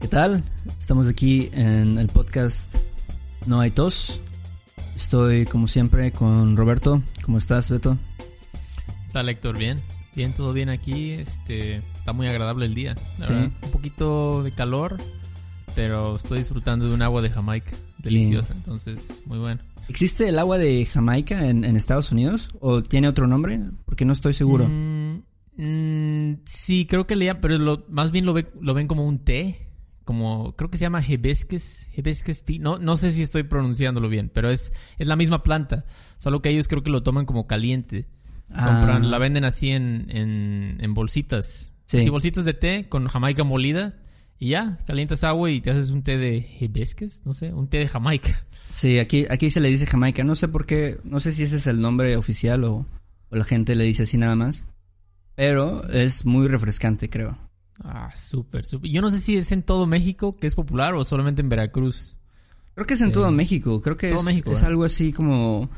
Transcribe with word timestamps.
¿Qué 0.00 0.08
tal? 0.08 0.42
Estamos 0.78 1.08
aquí 1.08 1.50
en 1.52 1.98
el 1.98 2.08
podcast 2.08 2.76
No 3.46 3.60
hay 3.60 3.70
tos. 3.70 4.20
Estoy 4.96 5.44
como 5.46 5.68
siempre 5.68 6.12
con 6.12 6.56
Roberto. 6.56 7.02
¿Cómo 7.22 7.38
estás, 7.38 7.70
Beto? 7.70 7.98
¿Qué 9.06 9.12
tal, 9.12 9.28
Héctor? 9.28 9.58
Bien. 9.58 9.80
Bien, 10.14 10.32
todo 10.32 10.52
bien 10.52 10.68
aquí. 10.68 11.10
Este, 11.12 11.76
está 11.96 12.12
muy 12.12 12.26
agradable 12.26 12.66
el 12.66 12.74
día. 12.74 12.94
la 13.18 13.26
Sí. 13.26 13.32
verdad. 13.32 13.50
Un 13.62 13.70
poquito 13.70 14.42
de 14.42 14.52
calor, 14.52 14.98
pero 15.74 16.16
estoy 16.16 16.38
disfrutando 16.40 16.88
de 16.88 16.94
un 16.94 17.02
agua 17.02 17.22
de 17.22 17.30
Jamaica 17.30 17.76
deliciosa, 17.98 18.54
entonces 18.54 19.22
muy 19.26 19.38
bueno. 19.38 19.60
¿Existe 19.88 20.28
el 20.28 20.38
agua 20.38 20.58
de 20.58 20.84
Jamaica 20.84 21.48
en, 21.48 21.64
en 21.64 21.76
Estados 21.76 22.12
Unidos? 22.12 22.50
¿O 22.60 22.82
tiene 22.82 23.08
otro 23.08 23.26
nombre? 23.26 23.60
Porque 23.86 24.04
no 24.04 24.12
estoy 24.12 24.34
seguro. 24.34 24.68
Mm, 24.68 25.22
mm, 25.56 26.40
sí, 26.44 26.86
creo 26.86 27.06
que 27.06 27.16
leía, 27.16 27.40
pero 27.40 27.56
lo, 27.58 27.84
más 27.88 28.10
bien 28.10 28.26
lo, 28.26 28.34
ve- 28.34 28.50
lo 28.60 28.74
ven 28.74 28.86
como 28.86 29.06
un 29.06 29.18
té. 29.18 29.67
Como, 30.08 30.56
creo 30.56 30.70
que 30.70 30.78
se 30.78 30.86
llama 30.86 31.02
hibiscus, 31.06 31.90
hibiscus 31.94 32.42
tea. 32.42 32.56
No, 32.60 32.78
no 32.78 32.96
sé 32.96 33.10
si 33.10 33.20
estoy 33.20 33.42
pronunciándolo 33.42 34.08
bien, 34.08 34.30
pero 34.32 34.48
es, 34.48 34.72
es 34.96 35.06
la 35.06 35.16
misma 35.16 35.42
planta. 35.42 35.84
Solo 36.16 36.40
que 36.40 36.48
ellos 36.48 36.66
creo 36.66 36.82
que 36.82 36.88
lo 36.88 37.02
toman 37.02 37.26
como 37.26 37.46
caliente. 37.46 38.08
Ah, 38.48 38.68
Compran, 38.68 39.10
la 39.10 39.18
venden 39.18 39.44
así 39.44 39.68
en, 39.68 40.06
en, 40.08 40.78
en 40.80 40.94
bolsitas. 40.94 41.74
Sí. 41.84 42.00
Sí. 42.00 42.08
bolsitas 42.08 42.46
de 42.46 42.54
té 42.54 42.88
con 42.88 43.06
jamaica 43.06 43.44
molida. 43.44 43.96
Y 44.38 44.48
ya, 44.48 44.78
calientas 44.86 45.24
agua 45.24 45.50
y 45.50 45.60
te 45.60 45.72
haces 45.72 45.90
un 45.90 46.02
té 46.02 46.16
de 46.16 46.38
hibiscus, 46.58 47.26
no 47.26 47.34
sé, 47.34 47.52
un 47.52 47.68
té 47.68 47.76
de 47.80 47.88
jamaica. 47.88 48.46
Sí, 48.72 48.98
aquí, 48.98 49.26
aquí 49.28 49.50
se 49.50 49.60
le 49.60 49.68
dice 49.68 49.84
Jamaica. 49.84 50.24
No 50.24 50.36
sé 50.36 50.48
por 50.48 50.64
qué, 50.64 50.98
no 51.04 51.20
sé 51.20 51.34
si 51.34 51.42
ese 51.42 51.58
es 51.58 51.66
el 51.66 51.82
nombre 51.82 52.16
oficial 52.16 52.64
o, 52.64 52.86
o 53.28 53.36
la 53.36 53.44
gente 53.44 53.74
le 53.74 53.84
dice 53.84 54.04
así 54.04 54.16
nada 54.16 54.36
más. 54.36 54.68
Pero 55.34 55.86
es 55.90 56.24
muy 56.24 56.48
refrescante, 56.48 57.10
creo. 57.10 57.36
Ah, 57.84 58.10
súper, 58.14 58.64
súper. 58.66 58.90
Yo 58.90 59.00
no 59.00 59.10
sé 59.10 59.18
si 59.18 59.36
es 59.36 59.52
en 59.52 59.62
todo 59.62 59.86
México 59.86 60.36
que 60.36 60.46
es 60.46 60.54
popular 60.54 60.94
o 60.94 61.04
solamente 61.04 61.42
en 61.42 61.48
Veracruz. 61.48 62.16
Creo 62.74 62.86
que 62.86 62.94
es 62.94 63.00
en 63.00 63.08
Eh, 63.08 63.12
todo 63.12 63.30
México. 63.30 63.80
Creo 63.80 63.96
que 63.96 64.10
es, 64.12 64.24
México, 64.24 64.50
es 64.52 64.62
¿eh? 64.62 64.66
algo 64.66 64.84
así 64.84 65.12
como 65.12 65.68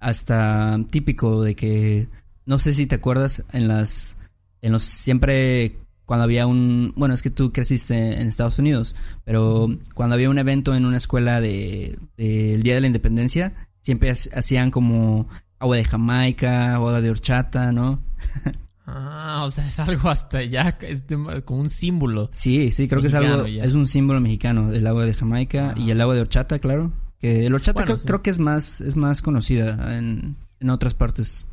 hasta 0.00 0.78
típico 0.90 1.42
de 1.42 1.54
que 1.56 2.08
no 2.46 2.58
sé 2.58 2.72
si 2.72 2.86
te 2.86 2.94
acuerdas 2.96 3.44
en 3.52 3.66
las 3.68 4.16
en 4.62 4.72
los 4.72 4.82
siempre 4.84 5.76
cuando 6.04 6.24
había 6.24 6.46
un 6.46 6.92
bueno 6.96 7.14
es 7.14 7.22
que 7.22 7.30
tú 7.30 7.52
creciste 7.52 8.20
en 8.20 8.28
Estados 8.28 8.58
Unidos 8.60 8.94
pero 9.24 9.68
cuando 9.94 10.14
había 10.14 10.30
un 10.30 10.38
evento 10.38 10.74
en 10.76 10.86
una 10.86 10.96
escuela 10.96 11.40
de 11.40 11.98
del 12.16 12.62
día 12.62 12.74
de 12.74 12.80
la 12.80 12.86
Independencia 12.86 13.52
siempre 13.82 14.10
ha- 14.10 14.38
hacían 14.38 14.70
como 14.70 15.28
agua 15.58 15.76
de 15.76 15.84
Jamaica 15.84 16.74
agua 16.74 17.00
de 17.00 17.10
horchata 17.10 17.72
no 17.72 18.00
Ah, 18.90 19.42
o 19.44 19.50
sea, 19.50 19.68
es 19.68 19.78
algo 19.80 20.08
hasta 20.08 20.42
ya, 20.44 20.78
es 20.80 21.06
de- 21.06 21.42
como 21.44 21.60
un 21.60 21.68
símbolo. 21.70 22.30
sí 22.32 22.70
sí 22.70 22.88
creo 22.88 23.02
que 23.02 23.08
es 23.08 23.14
algo 23.14 23.46
ya. 23.46 23.62
es 23.64 23.74
un 23.74 23.86
símbolo 23.86 24.18
mexicano 24.20 24.72
el 24.72 24.86
agua 24.86 25.04
de 25.04 25.12
Jamaica 25.12 25.74
y 25.76 25.90
el 25.90 26.00
agua 26.00 26.14
de 26.14 26.22
horchata 26.22 26.58
claro 26.58 26.92
que 27.20 27.44
el 27.46 27.54
horchata 27.54 27.74
Bueno, 27.82 27.86
creo, 27.86 27.98
sí. 27.98 28.06
creo 28.06 28.22
que 28.22 28.30
es 28.30 28.38
más 28.38 28.80
es 28.80 28.96
más 28.96 29.20
conocida 29.20 29.96
en 29.98 30.36
en 30.60 30.70
otras 30.70 30.94
partes 30.94 31.46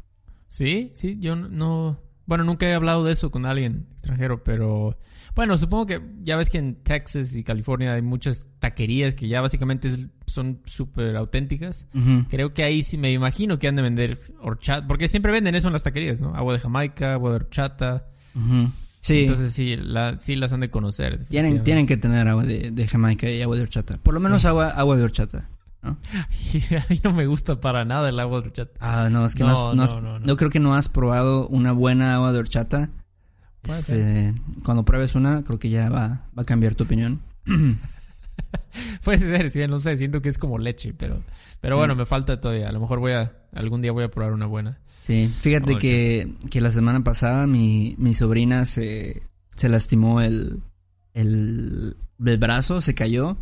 Sí, 0.47 0.91
sí, 0.95 1.17
yo 1.19 1.35
no... 1.35 1.99
Bueno, 2.25 2.43
nunca 2.43 2.65
he 2.67 2.73
hablado 2.73 3.03
de 3.03 3.11
eso 3.13 3.29
con 3.31 3.45
alguien 3.45 3.87
extranjero, 3.93 4.43
pero... 4.43 4.97
Bueno, 5.35 5.57
supongo 5.57 5.85
que 5.85 6.01
ya 6.23 6.37
ves 6.37 6.49
que 6.49 6.57
en 6.59 6.75
Texas 6.81 7.35
y 7.35 7.43
California 7.43 7.93
hay 7.93 8.01
muchas 8.01 8.47
taquerías 8.59 9.15
que 9.15 9.27
ya 9.27 9.41
básicamente 9.41 9.89
son 10.25 10.61
súper 10.65 11.15
auténticas. 11.17 11.87
Creo 12.29 12.53
que 12.53 12.63
ahí 12.63 12.81
sí 12.81 12.97
me 12.97 13.11
imagino 13.11 13.59
que 13.59 13.67
han 13.67 13.75
de 13.75 13.81
vender 13.81 14.17
horchata, 14.39 14.87
porque 14.87 15.07
siempre 15.09 15.31
venden 15.33 15.53
eso 15.55 15.67
en 15.67 15.73
las 15.73 15.83
taquerías, 15.83 16.21
¿no? 16.21 16.33
Agua 16.35 16.53
de 16.53 16.59
Jamaica, 16.59 17.13
agua 17.13 17.31
de 17.31 17.35
horchata. 17.35 18.07
Sí, 19.01 19.21
Entonces 19.21 19.53
sí, 19.53 19.75
la, 19.75 20.17
sí 20.17 20.35
las 20.35 20.51
han 20.53 20.61
de 20.61 20.69
conocer. 20.71 21.21
tienen, 21.27 21.63
tienen 21.63 21.85
que 21.85 21.97
tener 21.97 22.27
agua 22.27 22.43
de, 22.43 22.71
de 22.71 22.87
Jamaica 22.87 23.29
y 23.29 23.41
agua 23.41 23.55
de 23.57 23.61
horchata. 23.63 23.97
Por 24.03 24.13
lo 24.15 24.19
menos 24.19 24.41
Sí. 24.41 24.47
agua, 24.47 24.69
agua 24.69 24.97
de 24.97 25.03
horchata. 25.03 25.49
Y 26.53 26.75
a 26.75 26.85
mí 26.89 26.99
no 27.03 27.11
me 27.13 27.25
gusta 27.27 27.59
para 27.59 27.85
nada 27.85 28.09
el 28.09 28.19
agua 28.19 28.41
de 28.41 28.47
horchata. 28.47 28.71
Ah, 28.79 29.09
no, 29.09 29.25
es 29.25 29.35
que 29.35 29.43
no, 29.43 29.49
No, 29.49 29.55
has- 29.69 29.75
no 29.75 29.83
has- 29.83 29.93
no, 29.93 30.01
no, 30.01 30.19
no. 30.19 30.25
no 30.25 30.37
creo 30.37 30.49
que 30.49 30.59
no 30.59 30.75
has 30.75 30.89
probado 30.89 31.47
una 31.47 31.71
buena 31.71 32.15
agua 32.15 32.31
de 32.33 32.39
horchata. 32.39 32.89
Este, 33.63 34.33
cuando 34.63 34.85
pruebes 34.85 35.15
una, 35.15 35.43
creo 35.43 35.57
que 35.57 35.69
ya 35.69 35.89
va, 35.89 36.27
va 36.37 36.43
a 36.43 36.45
cambiar 36.45 36.75
tu 36.75 36.83
opinión. 36.83 37.21
Puede 39.03 39.19
ser, 39.19 39.49
sí, 39.49 39.65
no 39.67 39.79
sé, 39.79 39.95
siento 39.97 40.21
que 40.21 40.29
es 40.29 40.37
como 40.37 40.57
leche, 40.57 40.93
pero, 40.93 41.21
pero 41.61 41.75
Sí. 41.75 41.79
bueno, 41.79 41.95
me 41.95 42.05
falta 42.05 42.39
todavía. 42.39 42.69
A 42.69 42.71
lo 42.71 42.79
mejor 42.79 42.99
voy 42.99 43.13
a, 43.13 43.33
algún 43.53 43.81
día 43.81 43.91
voy 43.91 44.03
a 44.03 44.11
probar 44.11 44.33
una 44.33 44.45
buena. 44.45 44.79
Sí, 45.03 45.27
fíjate 45.27 45.77
que, 45.77 46.33
que 46.51 46.61
la 46.61 46.71
semana 46.71 47.03
pasada 47.03 47.47
mi, 47.47 47.95
mi 47.97 48.13
sobrina 48.13 48.65
se, 48.65 49.21
se 49.55 49.69
lastimó 49.69 50.21
el, 50.21 50.61
el, 51.13 51.95
el 52.25 52.37
brazo, 52.37 52.81
se 52.81 52.95
cayó 52.95 53.37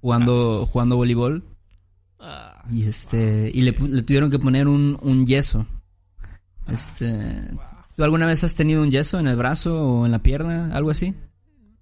jugando, 0.00 0.62
Ah. 0.62 0.66
jugando 0.66 0.96
voleibol. 0.96 1.44
Ah, 2.20 2.64
Y 2.70 2.84
este 2.84 3.50
y 3.52 3.62
le, 3.62 3.72
le 3.72 4.02
tuvieron 4.02 4.30
que 4.30 4.38
poner 4.38 4.68
un, 4.68 4.98
un 5.02 5.26
yeso. 5.26 5.66
Este, 6.68 7.08
¿tú 7.96 8.04
alguna 8.04 8.26
vez 8.26 8.44
has 8.44 8.54
tenido 8.54 8.82
un 8.82 8.90
yeso 8.90 9.18
en 9.18 9.26
el 9.26 9.36
brazo 9.36 9.84
o 9.84 10.06
en 10.06 10.12
la 10.12 10.22
pierna, 10.22 10.74
algo 10.74 10.90
así? 10.90 11.14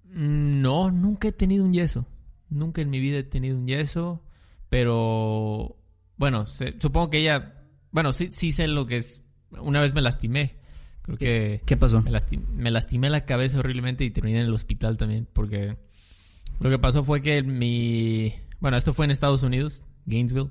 Mm, 0.05 0.61
No, 0.61 0.91
nunca 0.91 1.27
he 1.27 1.31
tenido 1.31 1.63
un 1.65 1.73
yeso. 1.73 2.05
Nunca 2.49 2.81
en 2.81 2.89
mi 2.89 2.99
vida 2.99 3.19
he 3.19 3.23
tenido 3.23 3.57
un 3.57 3.67
yeso. 3.67 4.23
Pero 4.69 5.77
bueno, 6.17 6.45
supongo 6.45 7.09
que 7.09 7.19
ella. 7.19 7.55
Bueno, 7.91 8.13
sí, 8.13 8.29
sí 8.31 8.51
sé 8.51 8.67
lo 8.67 8.85
que 8.85 8.97
es. 8.97 9.23
Una 9.61 9.81
vez 9.81 9.93
me 9.93 10.01
lastimé. 10.01 10.57
Creo 11.01 11.17
que 11.17 11.61
¿Qué 11.65 11.75
pasó? 11.77 12.01
me, 12.01 12.11
lasti- 12.11 12.45
me 12.47 12.69
lastimé 12.71 13.09
la 13.09 13.25
cabeza 13.25 13.59
horriblemente 13.59 14.03
y 14.05 14.11
terminé 14.11 14.39
en 14.41 14.45
el 14.47 14.53
hospital 14.53 14.95
también. 14.97 15.27
Porque 15.33 15.77
lo 16.59 16.69
que 16.69 16.79
pasó 16.79 17.03
fue 17.03 17.21
que 17.21 17.41
mi. 17.43 18.33
Bueno, 18.59 18.77
esto 18.77 18.93
fue 18.93 19.05
en 19.05 19.11
Estados 19.11 19.41
Unidos, 19.43 19.85
Gainesville. 20.05 20.49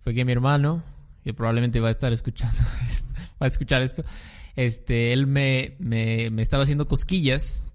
Fue 0.00 0.14
que 0.14 0.24
mi 0.24 0.32
hermano, 0.32 0.82
que 1.24 1.34
probablemente 1.34 1.80
va 1.80 1.88
a 1.88 1.92
estar 1.92 2.12
escuchando 2.12 2.56
esto, 2.88 3.12
va 3.40 3.44
a 3.44 3.46
escuchar 3.46 3.82
esto. 3.82 4.04
Este, 4.56 5.12
él 5.12 5.26
me, 5.26 5.76
me, 5.78 6.30
me 6.30 6.42
estaba 6.42 6.62
haciendo 6.62 6.86
cosquillas. 6.86 7.66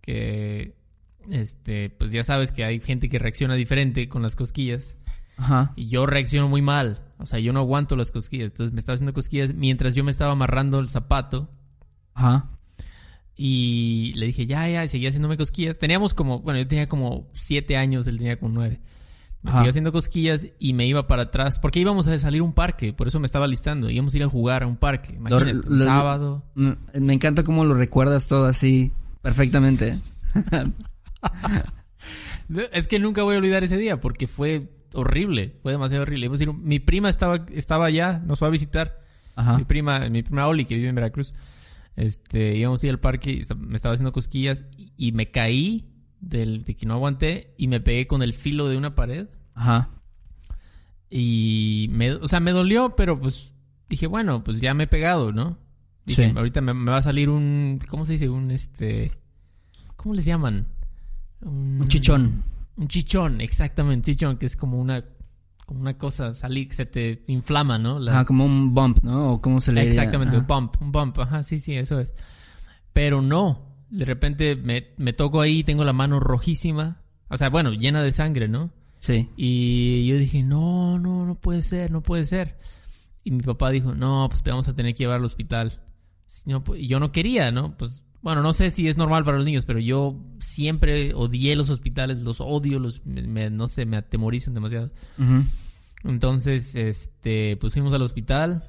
Que. 0.00 0.74
Este, 1.30 1.90
pues 1.90 2.12
ya 2.12 2.22
sabes 2.22 2.52
que 2.52 2.64
hay 2.64 2.80
gente 2.80 3.08
que 3.08 3.18
reacciona 3.18 3.54
diferente 3.54 4.08
con 4.08 4.22
las 4.22 4.36
cosquillas. 4.36 4.96
Ajá. 5.36 5.72
Y 5.76 5.88
yo 5.88 6.06
reacciono 6.06 6.48
muy 6.48 6.62
mal. 6.62 7.02
O 7.18 7.26
sea, 7.26 7.38
yo 7.38 7.52
no 7.52 7.60
aguanto 7.60 7.96
las 7.96 8.10
cosquillas. 8.10 8.52
Entonces 8.52 8.72
me 8.72 8.78
estaba 8.78 8.94
haciendo 8.94 9.12
cosquillas 9.12 9.54
mientras 9.54 9.94
yo 9.94 10.04
me 10.04 10.10
estaba 10.10 10.32
amarrando 10.32 10.78
el 10.78 10.88
zapato. 10.88 11.50
Ajá. 12.14 12.50
Y 13.36 14.14
le 14.14 14.26
dije, 14.26 14.46
ya, 14.46 14.66
ya, 14.68 14.82
y 14.82 14.88
seguía 14.88 15.10
haciéndome 15.10 15.36
cosquillas. 15.36 15.76
Teníamos 15.76 16.14
como, 16.14 16.40
bueno, 16.40 16.58
yo 16.58 16.66
tenía 16.66 16.88
como 16.88 17.28
siete 17.34 17.76
años, 17.76 18.06
él 18.06 18.16
tenía 18.16 18.38
como 18.38 18.54
nueve. 18.54 18.80
Me 19.46 19.50
Ajá. 19.50 19.58
seguía 19.60 19.70
haciendo 19.70 19.92
cosquillas 19.92 20.48
y 20.58 20.72
me 20.72 20.86
iba 20.88 21.06
para 21.06 21.22
atrás. 21.22 21.60
Porque 21.60 21.78
íbamos 21.78 22.08
a 22.08 22.18
salir 22.18 22.40
a 22.40 22.44
un 22.44 22.52
parque, 22.52 22.92
por 22.92 23.06
eso 23.06 23.20
me 23.20 23.26
estaba 23.26 23.46
listando. 23.46 23.88
Íbamos 23.88 24.12
a 24.12 24.16
ir 24.16 24.24
a 24.24 24.28
jugar 24.28 24.64
a 24.64 24.66
un 24.66 24.76
parque. 24.76 25.14
Imagínate, 25.14 25.54
Lo- 25.54 25.70
un 25.70 25.78
sábado. 25.78 26.44
Mm, 26.56 26.72
Me 27.00 27.12
encanta 27.14 27.44
cómo 27.44 27.64
lo 27.64 27.74
recuerdas 27.74 28.26
todo 28.26 28.46
así 28.46 28.90
perfectamente. 29.22 29.94
Es 32.72 32.86
que 32.86 32.98
nunca 33.00 33.22
voy 33.24 33.34
a 33.34 33.38
olvidar 33.38 33.64
ese 33.64 33.76
día 33.76 34.00
porque 34.00 34.26
fue 34.28 34.70
horrible, 34.94 35.56
fue 35.62 35.72
demasiado 35.72 36.02
horrible. 36.02 36.26
Íbamos 36.26 36.40
a 36.40 36.44
ir- 36.44 36.54
mi 36.54 36.78
prima 36.78 37.08
estaba, 37.08 37.44
estaba 37.52 37.86
allá, 37.86 38.22
nos 38.24 38.38
fue 38.38 38.48
a 38.48 38.50
visitar. 38.50 39.00
Ajá. 39.34 39.58
Mi 39.58 39.64
prima, 39.64 40.08
mi 40.08 40.22
prima 40.22 40.46
Oli, 40.46 40.64
que 40.64 40.76
vive 40.76 40.88
en 40.88 40.94
Veracruz. 40.94 41.34
Este, 41.96 42.56
íbamos 42.56 42.82
a 42.82 42.86
ir 42.86 42.90
al 42.92 43.00
parque, 43.00 43.42
me 43.56 43.76
estaba 43.76 43.94
haciendo 43.94 44.12
cosquillas 44.12 44.64
y, 44.76 44.92
y 44.96 45.12
me 45.12 45.30
caí 45.30 45.86
del, 46.28 46.64
de 46.64 46.74
que 46.74 46.86
no 46.86 46.94
aguanté 46.94 47.54
y 47.56 47.68
me 47.68 47.80
pegué 47.80 48.06
con 48.06 48.22
el 48.22 48.32
filo 48.34 48.68
de 48.68 48.76
una 48.76 48.94
pared. 48.94 49.28
Ajá. 49.54 49.90
Y 51.08 51.88
me, 51.92 52.12
o 52.12 52.26
sea, 52.28 52.40
me 52.40 52.50
dolió, 52.52 52.94
pero 52.96 53.18
pues 53.20 53.54
dije, 53.88 54.06
bueno, 54.06 54.42
pues 54.42 54.60
ya 54.60 54.74
me 54.74 54.84
he 54.84 54.88
pegado, 54.88 55.32
¿no? 55.32 55.58
Dije, 56.04 56.28
Sí. 56.30 56.34
ahorita 56.36 56.60
me, 56.60 56.74
me 56.74 56.90
va 56.90 56.98
a 56.98 57.02
salir 57.02 57.28
un, 57.28 57.80
¿cómo 57.88 58.04
se 58.04 58.12
dice? 58.12 58.28
Un 58.28 58.50
este, 58.50 59.12
¿cómo 59.96 60.14
les 60.14 60.24
llaman? 60.24 60.66
Un 61.42 61.84
chichón. 61.88 62.42
Un 62.76 62.88
chichón, 62.88 63.40
exactamente, 63.40 64.12
chichón, 64.12 64.36
que 64.36 64.46
es 64.46 64.56
como 64.56 64.78
una, 64.80 65.04
como 65.64 65.80
una 65.80 65.96
cosa, 65.96 66.34
salir, 66.34 66.72
se 66.74 66.86
te 66.86 67.24
inflama, 67.28 67.78
¿no? 67.78 67.98
La- 67.98 68.12
Ajá, 68.12 68.24
como 68.24 68.44
un 68.44 68.74
bump, 68.74 69.02
¿no? 69.02 69.32
O 69.34 69.40
cómo 69.40 69.60
se 69.60 69.72
le? 69.72 69.82
Exactamente, 69.82 70.36
un 70.36 70.46
bump, 70.46 70.74
un 70.82 70.92
bump, 70.92 71.18
ajá, 71.20 71.42
sí, 71.42 71.58
sí, 71.60 71.74
eso 71.74 71.98
es. 72.00 72.14
Pero 72.92 73.22
no, 73.22 73.65
de 73.90 74.04
repente 74.04 74.56
me, 74.56 74.88
me 74.96 75.12
toco 75.12 75.40
ahí, 75.40 75.62
tengo 75.64 75.84
la 75.84 75.92
mano 75.92 76.20
rojísima, 76.20 77.02
o 77.28 77.36
sea, 77.36 77.48
bueno, 77.50 77.72
llena 77.72 78.02
de 78.02 78.12
sangre, 78.12 78.48
¿no? 78.48 78.70
Sí. 78.98 79.28
Y 79.36 80.06
yo 80.06 80.16
dije, 80.18 80.42
no, 80.42 80.98
no, 80.98 81.26
no 81.26 81.34
puede 81.40 81.62
ser, 81.62 81.90
no 81.90 82.02
puede 82.02 82.24
ser. 82.24 82.56
Y 83.24 83.30
mi 83.30 83.40
papá 83.42 83.70
dijo, 83.70 83.94
no, 83.94 84.26
pues 84.30 84.42
te 84.42 84.50
vamos 84.50 84.68
a 84.68 84.74
tener 84.74 84.94
que 84.94 84.98
llevar 85.04 85.18
al 85.18 85.24
hospital. 85.24 85.80
No, 86.46 86.62
pues, 86.64 86.80
y 86.80 86.86
yo 86.88 86.98
no 87.00 87.12
quería, 87.12 87.50
¿no? 87.52 87.76
Pues, 87.76 88.04
bueno, 88.22 88.42
no 88.42 88.52
sé 88.52 88.70
si 88.70 88.88
es 88.88 88.96
normal 88.96 89.24
para 89.24 89.36
los 89.36 89.46
niños, 89.46 89.64
pero 89.66 89.78
yo 89.78 90.18
siempre 90.40 91.14
odié 91.14 91.54
los 91.54 91.70
hospitales, 91.70 92.22
los 92.22 92.40
odio, 92.40 92.80
los, 92.80 93.04
me- 93.06 93.22
me- 93.22 93.50
no 93.50 93.68
sé, 93.68 93.84
me 93.86 93.96
atemorizan 93.96 94.54
demasiado. 94.54 94.90
Entonces, 96.04 96.74
este, 96.74 97.56
pusimos 97.56 97.92
al 97.92 98.02
hospital. 98.02 98.64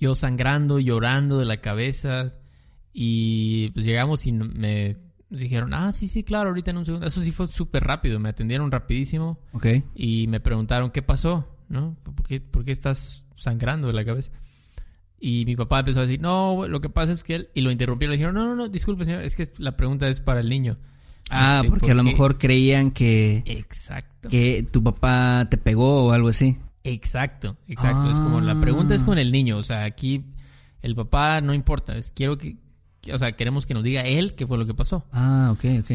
Yo 0.00 0.14
sangrando, 0.14 0.78
llorando 0.78 1.38
de 1.38 1.44
la 1.44 1.56
cabeza. 1.56 2.28
Y 3.00 3.70
pues 3.74 3.86
llegamos 3.86 4.26
y 4.26 4.32
me, 4.32 4.96
dijeron, 5.30 5.72
ah, 5.72 5.92
sí, 5.92 6.08
sí, 6.08 6.24
claro, 6.24 6.48
ahorita 6.48 6.72
en 6.72 6.78
un 6.78 6.84
segundo. 6.84 7.06
Eso 7.06 7.22
sí 7.22 7.30
fue 7.30 7.46
súper 7.46 7.84
rápido, 7.84 8.18
me 8.18 8.28
atendieron 8.28 8.72
rapidísimo. 8.72 9.38
Ok. 9.52 9.66
Y 9.94 10.26
me 10.26 10.40
preguntaron, 10.40 10.90
¿qué 10.90 11.00
pasó? 11.00 11.48
¿No? 11.68 11.96
¿Por 12.02 12.26
qué, 12.26 12.40
por 12.40 12.64
qué 12.64 12.72
estás 12.72 13.24
sangrando 13.36 13.86
de 13.86 13.92
la 13.92 14.04
cabeza? 14.04 14.32
Y 15.20 15.44
mi 15.46 15.54
papá 15.54 15.78
empezó 15.78 16.00
a 16.00 16.02
decir, 16.02 16.20
no, 16.20 16.66
lo 16.66 16.80
que 16.80 16.88
pasa 16.88 17.12
es 17.12 17.22
que 17.22 17.36
él... 17.36 17.50
Y 17.54 17.60
lo 17.60 17.70
interrumpieron, 17.70 18.10
le 18.10 18.16
dijeron, 18.16 18.34
no, 18.34 18.46
no, 18.46 18.56
no, 18.56 18.68
disculpe, 18.68 19.04
señor, 19.04 19.22
es 19.22 19.36
que 19.36 19.44
la 19.58 19.76
pregunta 19.76 20.08
es 20.08 20.20
para 20.20 20.40
el 20.40 20.48
niño. 20.48 20.76
Ah, 21.30 21.58
Este, 21.58 21.70
porque 21.70 21.92
a 21.92 21.94
lo 21.94 22.02
mejor 22.02 22.36
creían 22.36 22.90
que, 22.90 23.44
Exacto. 23.46 24.28
que 24.28 24.66
tu 24.72 24.82
papá 24.82 25.46
te 25.48 25.56
pegó 25.56 26.06
o 26.06 26.10
algo 26.10 26.28
así. 26.28 26.58
Exacto, 26.82 27.56
exacto. 27.68 28.10
Es 28.10 28.16
como 28.18 28.40
la 28.40 28.60
pregunta 28.60 28.92
es 28.96 29.04
con 29.04 29.18
el 29.18 29.30
niño. 29.30 29.56
O 29.58 29.62
sea, 29.62 29.84
aquí 29.84 30.24
el 30.82 30.96
papá 30.96 31.40
no 31.40 31.54
importa. 31.54 31.96
Es 31.96 32.10
quiero 32.10 32.36
que- 32.38 32.56
o 33.12 33.18
sea, 33.18 33.32
queremos 33.32 33.66
que 33.66 33.74
nos 33.74 33.82
diga 33.82 34.04
él 34.04 34.34
qué 34.34 34.46
fue 34.46 34.58
lo 34.58 34.66
que 34.66 34.74
pasó. 34.74 35.06
Ah, 35.12 35.50
ok, 35.52 35.64
ok. 35.80 35.90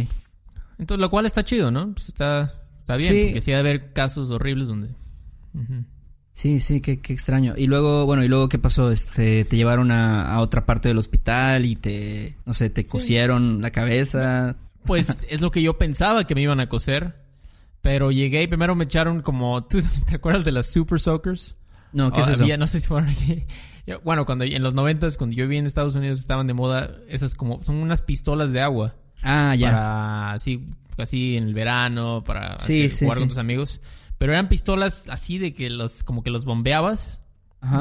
Entonces, 0.79 1.01
lo 1.01 1.09
cual 1.09 1.25
está 1.25 1.43
chido, 1.43 1.69
¿no? 1.71 1.93
Pues 1.93 2.07
está, 2.07 2.51
está 2.79 2.95
bien, 2.95 3.13
Sí. 3.13 3.23
porque 3.25 3.41
sí 3.41 3.51
ha 3.51 3.55
de 3.55 3.59
haber 3.61 3.93
casos 3.93 4.31
horribles 4.31 4.67
donde. 4.67 4.89
Sí, 6.31 6.59
sí, 6.59 6.81
qué, 6.81 6.99
qué 6.99 7.13
extraño. 7.13 7.53
Y 7.55 7.67
luego, 7.67 8.05
bueno, 8.07 8.23
y 8.23 8.27
luego 8.27 8.49
qué 8.49 8.57
pasó, 8.57 8.91
este, 8.91 9.45
te 9.45 9.55
llevaron 9.55 9.91
a, 9.91 10.33
a 10.33 10.39
otra 10.39 10.65
parte 10.65 10.87
del 10.87 10.97
hospital 10.97 11.65
y 11.65 11.75
te, 11.75 12.35
no 12.45 12.53
sé, 12.55 12.71
te 12.71 12.87
cosieron 12.87 13.61
la 13.61 13.69
cabeza. 13.69 14.55
Pues 14.85 15.25
es 15.29 15.41
lo 15.41 15.51
que 15.51 15.61
yo 15.61 15.77
pensaba 15.77 16.25
que 16.25 16.33
me 16.33 16.41
iban 16.41 16.59
a 16.59 16.67
coser. 16.69 17.21
Pero 17.81 18.11
llegué 18.11 18.41
y 18.41 18.47
primero 18.47 18.75
me 18.75 18.85
echaron 18.85 19.21
como. 19.21 19.63
¿Tú 19.65 19.77
te 20.09 20.15
acuerdas 20.15 20.43
de 20.45 20.53
las 20.53 20.65
Super 20.67 20.99
Soakers? 20.99 21.55
No, 21.93 22.11
¿qué 22.11 22.21
es 22.21 22.27
Oh, 22.27 22.31
eso? 22.31 22.43
había- 22.43 22.57
no 22.57 22.67
sé 22.67 22.79
si 22.79 22.87
fueron 22.87 23.09
aquí. 23.09 23.43
Yo- 23.85 24.01
Bueno, 24.03 24.25
cuando 24.25 24.43
en 24.45 24.63
los 24.63 24.73
noventas, 24.73 25.17
cuando 25.17 25.35
yo 25.35 25.43
viví 25.45 25.57
en 25.57 25.65
Estados 25.65 25.95
Unidos, 25.95 26.19
estaban 26.19 26.47
de 26.47 26.53
moda 26.53 26.91
esas 27.07 27.35
como. 27.35 27.63
Son 27.63 27.75
unas 27.75 28.01
pistolas 28.01 28.51
de 28.51 28.61
agua. 28.61 28.95
Ah, 29.21 29.55
ya. 29.55 29.71
para 29.71 30.31
así, 30.33 30.67
así 30.97 31.37
en 31.37 31.45
el 31.45 31.53
verano, 31.53 32.23
para 32.25 32.59
Sí, 32.59 32.85
hacer- 32.85 32.91
sí, 32.91 33.05
jugar 33.05 33.15
sí. 33.17 33.21
con 33.21 33.29
tus 33.29 33.37
amigos. 33.37 33.79
Pero 34.17 34.33
eran 34.33 34.47
pistolas 34.49 35.05
así 35.09 35.37
de 35.37 35.53
que 35.53 35.69
los, 35.69 36.03
como 36.03 36.23
que 36.23 36.29
los 36.29 36.45
bombeabas, 36.45 37.23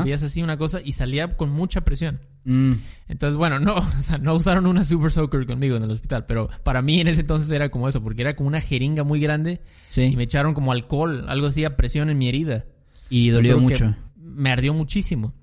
veías 0.05 0.23
así 0.23 0.43
una 0.43 0.56
cosa 0.56 0.81
y 0.85 0.93
salía 0.93 1.29
con 1.37 1.50
mucha 1.50 1.81
presión. 1.82 2.20
Mm, 2.44 2.73
Entonces, 3.09 3.37
bueno, 3.37 3.59
no, 3.61 3.75
o 3.76 3.82
sea, 3.85 4.19
no 4.19 4.35
usaron 4.35 4.67
una 4.67 4.82
Super 4.85 5.11
Soaker 5.12 5.47
conmigo 5.47 5.76
en 5.76 5.85
el 5.85 5.91
hospital, 5.91 6.25
pero 6.26 6.49
para 6.64 6.81
mí 6.82 7.00
en 7.00 7.09
ese 7.09 7.20
entonces 7.23 7.50
era 7.50 7.69
como 7.70 7.88
eso, 7.88 8.03
porque 8.03 8.23
era 8.23 8.35
como 8.37 8.49
una 8.49 8.61
jeringa 8.61 9.03
muy 9.05 9.20
grande 9.20 9.61
y 9.91 9.93
sí. 9.93 10.14
me 10.17 10.23
echaron 10.25 10.55
como 10.55 10.70
alcohol, 10.73 11.25
algo 11.29 11.47
así 11.49 11.64
a 11.64 11.76
presión 11.76 12.11
en 12.11 12.19
mi 12.19 12.29
herida. 12.29 12.64
Y 13.12 13.29
dolió 13.31 13.59
mucho. 13.59 13.94
Me 14.17 14.50
ardió 14.50 14.73
muchísimo. 14.73 15.35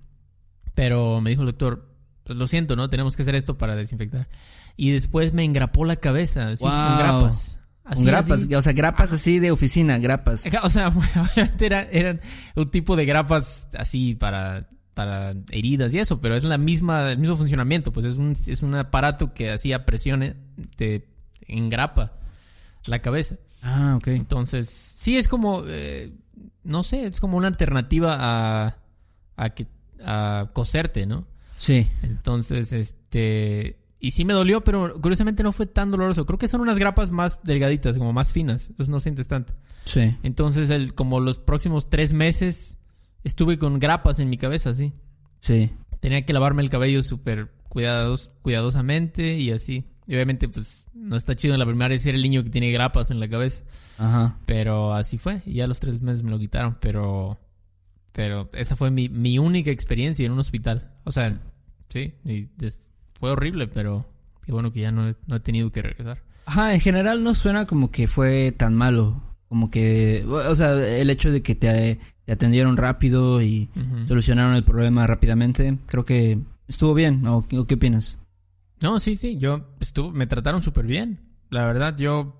Pero 0.74 1.22
me 1.22 1.30
dijo 1.32 1.42
el 1.42 1.48
doctor, 1.48 1.94
pues 2.24 2.38
lo 2.38 2.48
siento, 2.48 2.76
¿no? 2.76 2.90
Tenemos 2.90 3.16
que 3.16 3.22
hacer 3.24 3.36
esto 3.36 3.58
para 3.58 3.76
desinfectar. 3.76 4.28
Y 4.76 4.92
después 4.92 5.34
me 5.34 5.44
engrapó 5.44 5.86
la 5.86 5.98
cabeza, 5.98 6.50
así, 6.50 6.64
Wow. 6.64 6.72
con 6.72 6.98
grapas. 6.98 7.60
Así, 7.84 7.96
Con 8.04 8.06
grapas, 8.06 8.44
así. 8.44 8.56
o 8.56 8.62
sea, 8.62 8.74
grapas 8.74 9.14
así 9.14 9.40
de 9.40 9.52
oficina, 9.52 9.98
grapas. 9.98 10.46
O 10.64 10.70
sea, 10.70 10.88
obviamente 11.36 11.66
era- 11.66 11.84
eran 11.92 12.22
un 12.56 12.70
tipo 12.70 12.96
de 12.96 13.06
grapas 13.06 13.68
así 13.78 14.16
para, 14.16 14.70
para 14.94 15.34
heridas 15.52 15.94
y 15.94 16.00
eso, 16.00 16.22
pero 16.22 16.36
es 16.36 16.44
la 16.44 16.58
misma, 16.58 17.12
el 17.12 17.18
mismo 17.18 17.36
funcionamiento, 17.36 17.92
pues 17.92 18.06
es 18.06 18.18
un, 18.18 18.36
es 18.48 18.64
un 18.64 18.76
aparato 18.76 19.34
que 19.34 19.52
hacía 19.52 19.86
presión, 19.86 20.24
eh, 20.24 20.36
te 20.76 21.08
engrapa 21.48 22.14
la 22.86 23.02
cabeza. 23.02 23.38
Ah, 23.64 23.96
ok. 23.98 24.08
Entonces, 24.10 24.70
sí 24.70 25.18
es 25.18 25.28
como, 25.28 25.64
eh, 25.68 26.14
no 26.70 26.84
sé, 26.84 27.06
es 27.06 27.20
como 27.20 27.38
una 27.38 27.48
alternativa 27.48 28.16
a, 28.20 28.78
a, 29.36 29.50
que, 29.50 29.68
a 30.04 30.50
coserte, 30.54 31.06
¿no? 31.06 31.28
Sí. 31.58 31.90
Entonces, 32.04 32.72
este... 32.72 33.78
Y 34.02 34.12
sí 34.12 34.24
me 34.24 34.32
dolió, 34.34 34.64
pero 34.64 34.94
curiosamente 35.02 35.44
no 35.44 35.52
fue 35.52 35.66
tan 35.66 35.92
doloroso. 35.92 36.26
Creo 36.26 36.40
que 36.40 36.48
son 36.48 36.62
unas 36.62 36.80
grapas 36.80 37.12
más 37.12 37.44
delgaditas, 37.44 37.98
como 37.98 38.14
más 38.14 38.32
finas. 38.32 38.70
Entonces 38.70 38.90
no 38.90 39.02
sientes 39.02 39.28
tanto. 39.28 39.54
Sí. 39.84 40.16
Entonces, 40.24 40.70
el, 40.70 40.94
como 40.94 41.20
los 41.20 41.40
próximos 41.40 41.90
tres 41.90 42.14
meses 42.14 42.78
estuve 43.26 43.58
con 43.58 43.78
grapas 43.78 44.20
en 44.20 44.30
mi 44.30 44.38
cabeza, 44.38 44.70
así. 44.70 44.94
Sí. 45.42 45.74
Tenía 46.00 46.26
que 46.26 46.32
lavarme 46.32 46.62
el 46.62 46.70
cabello 46.70 47.04
súper 47.04 47.52
cuidados, 47.68 48.32
cuidadosamente 48.42 49.38
y 49.38 49.52
así. 49.52 49.86
Y 50.10 50.16
obviamente, 50.16 50.50
pues, 50.50 50.90
no 50.96 51.16
está 51.16 51.36
chido 51.36 51.54
en 51.54 51.60
la 51.60 51.68
primaria 51.68 51.96
ser 52.00 52.16
el 52.16 52.24
niño 52.24 52.44
que 52.44 52.50
tiene 52.50 52.72
grapas 52.72 53.12
en 53.12 53.20
la 53.20 53.30
cabeza. 53.30 53.62
Ajá. 54.00 54.40
Pero 54.48 54.92
así 54.94 55.20
fue. 55.20 55.44
Y 55.46 55.54
ya 55.54 55.66
a 55.66 55.68
los 55.68 55.80
tres 55.80 56.02
meses 56.02 56.24
me 56.24 56.32
lo 56.32 56.40
quitaron. 56.40 56.78
Pero, 56.82 57.38
pero 58.12 58.50
esa 58.54 58.76
fue 58.76 58.90
mi, 58.90 59.08
mi 59.08 59.38
única 59.38 59.70
experiencia 59.70 60.26
en 60.26 60.32
un 60.32 60.40
hospital. 60.40 60.92
O 61.04 61.12
sea, 61.12 61.32
sí, 61.90 62.14
y 62.26 62.48
fue 63.20 63.30
horrible, 63.30 63.68
pero 63.68 64.10
qué 64.46 64.52
bueno 64.52 64.72
que 64.72 64.80
ya 64.82 64.92
no, 64.92 65.08
he- 65.10 65.16
no 65.28 65.36
he 65.36 65.40
tenido 65.42 65.72
que 65.72 65.84
regresar. 65.84 66.24
Ajá, 66.48 66.74
en 66.74 66.80
general 66.82 67.24
no 67.24 67.36
suena 67.36 67.68
como 67.68 67.92
que 67.92 68.08
fue 68.08 68.52
tan 68.52 68.74
malo. 68.74 69.22
Como 69.48 69.70
que, 69.70 70.26
o 70.28 70.56
sea, 70.56 70.74
el 70.74 71.10
hecho 71.12 71.32
de 71.32 71.44
que 71.44 71.54
te, 71.54 72.00
te 72.26 72.32
atendieron 72.32 72.78
rápido 72.78 73.42
y 73.44 73.70
solucionaron 74.08 74.56
el 74.56 74.64
problema 74.64 75.06
rápidamente, 75.06 75.78
creo 75.86 76.04
que 76.06 76.40
estuvo 76.68 76.96
bien. 76.96 77.26
¿O, 77.28 77.48
qué- 77.48 77.60
o 77.60 77.68
qué 77.68 77.76
opinas? 77.76 78.20
No, 78.82 79.00
sí, 79.00 79.16
sí, 79.16 79.38
yo 79.38 79.68
estuvo, 79.80 80.12
me 80.12 80.28
trataron 80.28 80.62
súper 80.62 80.86
bien. 80.86 81.20
La 81.50 81.66
verdad, 81.66 81.98
yo, 81.98 82.40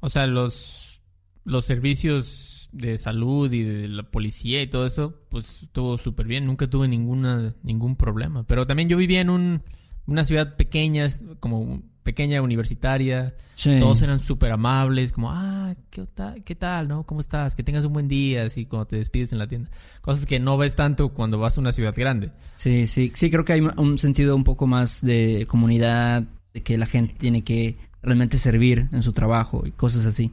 o 0.00 0.10
sea, 0.10 0.26
los, 0.26 1.00
los 1.44 1.64
servicios 1.64 2.68
de 2.72 2.98
salud 2.98 3.52
y 3.52 3.62
de 3.62 3.88
la 3.88 4.10
policía 4.10 4.62
y 4.62 4.68
todo 4.68 4.86
eso, 4.86 5.14
pues 5.28 5.64
estuvo 5.64 5.98
súper 5.98 6.26
bien. 6.26 6.46
Nunca 6.46 6.68
tuve 6.68 6.86
ninguna, 6.88 7.54
ningún 7.62 7.96
problema. 7.96 8.46
Pero 8.46 8.66
también 8.66 8.88
yo 8.88 8.96
vivía 8.96 9.20
en 9.20 9.30
un, 9.30 9.62
una 10.06 10.24
ciudad 10.24 10.56
pequeña, 10.56 11.08
como 11.40 11.82
pequeña 12.10 12.42
universitaria. 12.42 13.34
Sí. 13.54 13.78
Todos 13.78 14.02
eran 14.02 14.18
súper 14.20 14.50
amables, 14.52 15.12
como, 15.12 15.30
ah, 15.30 15.74
¿qué 15.90 16.06
tal, 16.12 16.42
¿qué 16.42 16.54
tal, 16.56 16.88
no? 16.88 17.04
¿Cómo 17.04 17.20
estás? 17.20 17.54
Que 17.54 17.62
tengas 17.62 17.84
un 17.84 17.92
buen 17.92 18.08
día, 18.08 18.42
así 18.44 18.66
cuando 18.66 18.86
te 18.86 18.96
despides 18.96 19.32
en 19.32 19.38
la 19.38 19.46
tienda. 19.46 19.70
Cosas 20.00 20.26
que 20.26 20.40
no 20.40 20.56
ves 20.58 20.74
tanto 20.74 21.10
cuando 21.10 21.38
vas 21.38 21.56
a 21.56 21.60
una 21.60 21.70
ciudad 21.72 21.94
grande. 21.96 22.30
Sí, 22.56 22.86
sí, 22.86 23.12
sí, 23.14 23.30
creo 23.30 23.44
que 23.44 23.52
hay 23.52 23.60
un 23.60 23.98
sentido 23.98 24.34
un 24.34 24.44
poco 24.44 24.66
más 24.66 25.02
de 25.02 25.46
comunidad, 25.48 26.24
de 26.52 26.62
que 26.62 26.76
la 26.78 26.86
gente 26.86 27.14
tiene 27.16 27.44
que 27.44 27.76
realmente 28.02 28.38
servir 28.38 28.88
en 28.92 29.02
su 29.02 29.12
trabajo 29.12 29.62
y 29.66 29.70
cosas 29.70 30.04
así. 30.06 30.32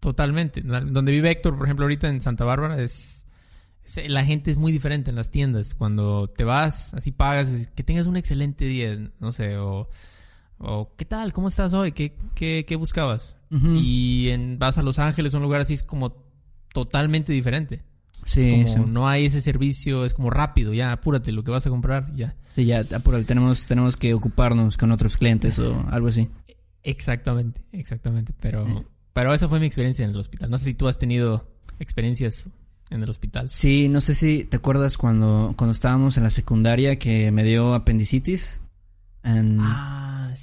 Totalmente. 0.00 0.60
Donde 0.62 1.12
vive 1.12 1.30
Héctor, 1.30 1.56
por 1.56 1.66
ejemplo, 1.66 1.84
ahorita 1.84 2.08
en 2.08 2.20
Santa 2.20 2.44
Bárbara, 2.44 2.82
es, 2.82 3.26
es- 3.84 4.10
la 4.10 4.24
gente 4.24 4.50
es 4.50 4.56
muy 4.56 4.72
diferente 4.72 5.10
en 5.10 5.16
las 5.16 5.30
tiendas. 5.30 5.74
Cuando 5.74 6.28
te 6.28 6.44
vas, 6.44 6.94
así 6.94 7.10
pagas, 7.12 7.68
que 7.74 7.84
tengas 7.84 8.06
un 8.06 8.16
excelente 8.16 8.64
día, 8.64 8.98
no 9.20 9.30
sé, 9.32 9.56
o, 9.58 9.88
o 10.60 10.94
¿qué 10.96 11.04
tal? 11.04 11.32
¿Cómo 11.32 11.48
estás 11.48 11.72
hoy? 11.72 11.92
¿Qué, 11.92 12.16
qué, 12.34 12.64
qué 12.68 12.76
buscabas? 12.76 13.36
Y 13.50 14.28
en, 14.28 14.58
vas 14.60 14.78
a 14.78 14.82
Los 14.82 14.98
Ángeles, 15.00 15.34
un 15.34 15.42
lugar 15.42 15.60
así, 15.62 15.74
es 15.74 15.82
como 15.82 16.14
totalmente 16.72 17.32
diferente. 17.32 17.82
sí, 18.24 18.62
Como 18.64 18.84
sí. 18.86 18.90
no 18.90 19.08
hay 19.08 19.26
ese 19.26 19.40
servicio, 19.40 20.04
es 20.04 20.14
como 20.14 20.30
rápido, 20.30 20.72
ya, 20.72 20.92
apúrate 20.92 21.32
lo 21.32 21.42
que 21.42 21.50
vas 21.50 21.66
a 21.66 21.70
comprar, 21.70 22.14
ya. 22.14 22.36
Sí, 22.52 22.64
ya, 22.66 22.82
apúrate, 22.94 23.24
tenemos, 23.24 23.66
tenemos 23.66 23.96
que 23.96 24.14
ocuparnos 24.14 24.76
con 24.76 24.92
otros 24.92 25.16
clientes 25.16 25.58
o 25.58 25.84
algo 25.90 26.08
así. 26.08 26.28
Exactamente, 26.82 27.60
exactamente. 27.72 28.32
Pero, 28.40 28.66
Eh. 28.66 28.86
pero 29.12 29.34
esa 29.34 29.48
fue 29.48 29.60
mi 29.60 29.66
experiencia 29.66 30.04
en 30.04 30.10
el 30.12 30.16
hospital. 30.18 30.50
No 30.50 30.58
sé 30.58 30.66
si 30.66 30.74
tú 30.74 30.86
has 30.88 30.98
tenido 30.98 31.48
experiencias 31.78 32.48
en 32.90 33.02
el 33.02 33.10
hospital. 33.10 33.50
Sí, 33.50 33.88
no 33.88 34.00
sé 34.00 34.14
si 34.14 34.44
te 34.44 34.56
acuerdas 34.58 34.96
cuando, 34.96 35.54
cuando 35.56 35.72
estábamos 35.72 36.16
en 36.16 36.24
la 36.24 36.30
secundaria 36.30 36.98
que 36.98 37.30
me 37.32 37.42
dio 37.44 37.74
apendicitis. 37.74 38.60
En- 39.22 39.58
Ah, 39.60 39.99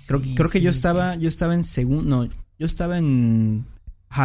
creo, 0.08 0.22
creo 0.36 0.50
que 0.50 0.62
yo 0.62 0.70
estaba, 0.70 1.16
yo 1.16 1.28
estaba 1.28 1.54
en 1.54 1.64
segundo, 1.64 2.04
no, 2.04 2.26
yo 2.26 2.66
estaba 2.66 2.98
en 2.98 3.66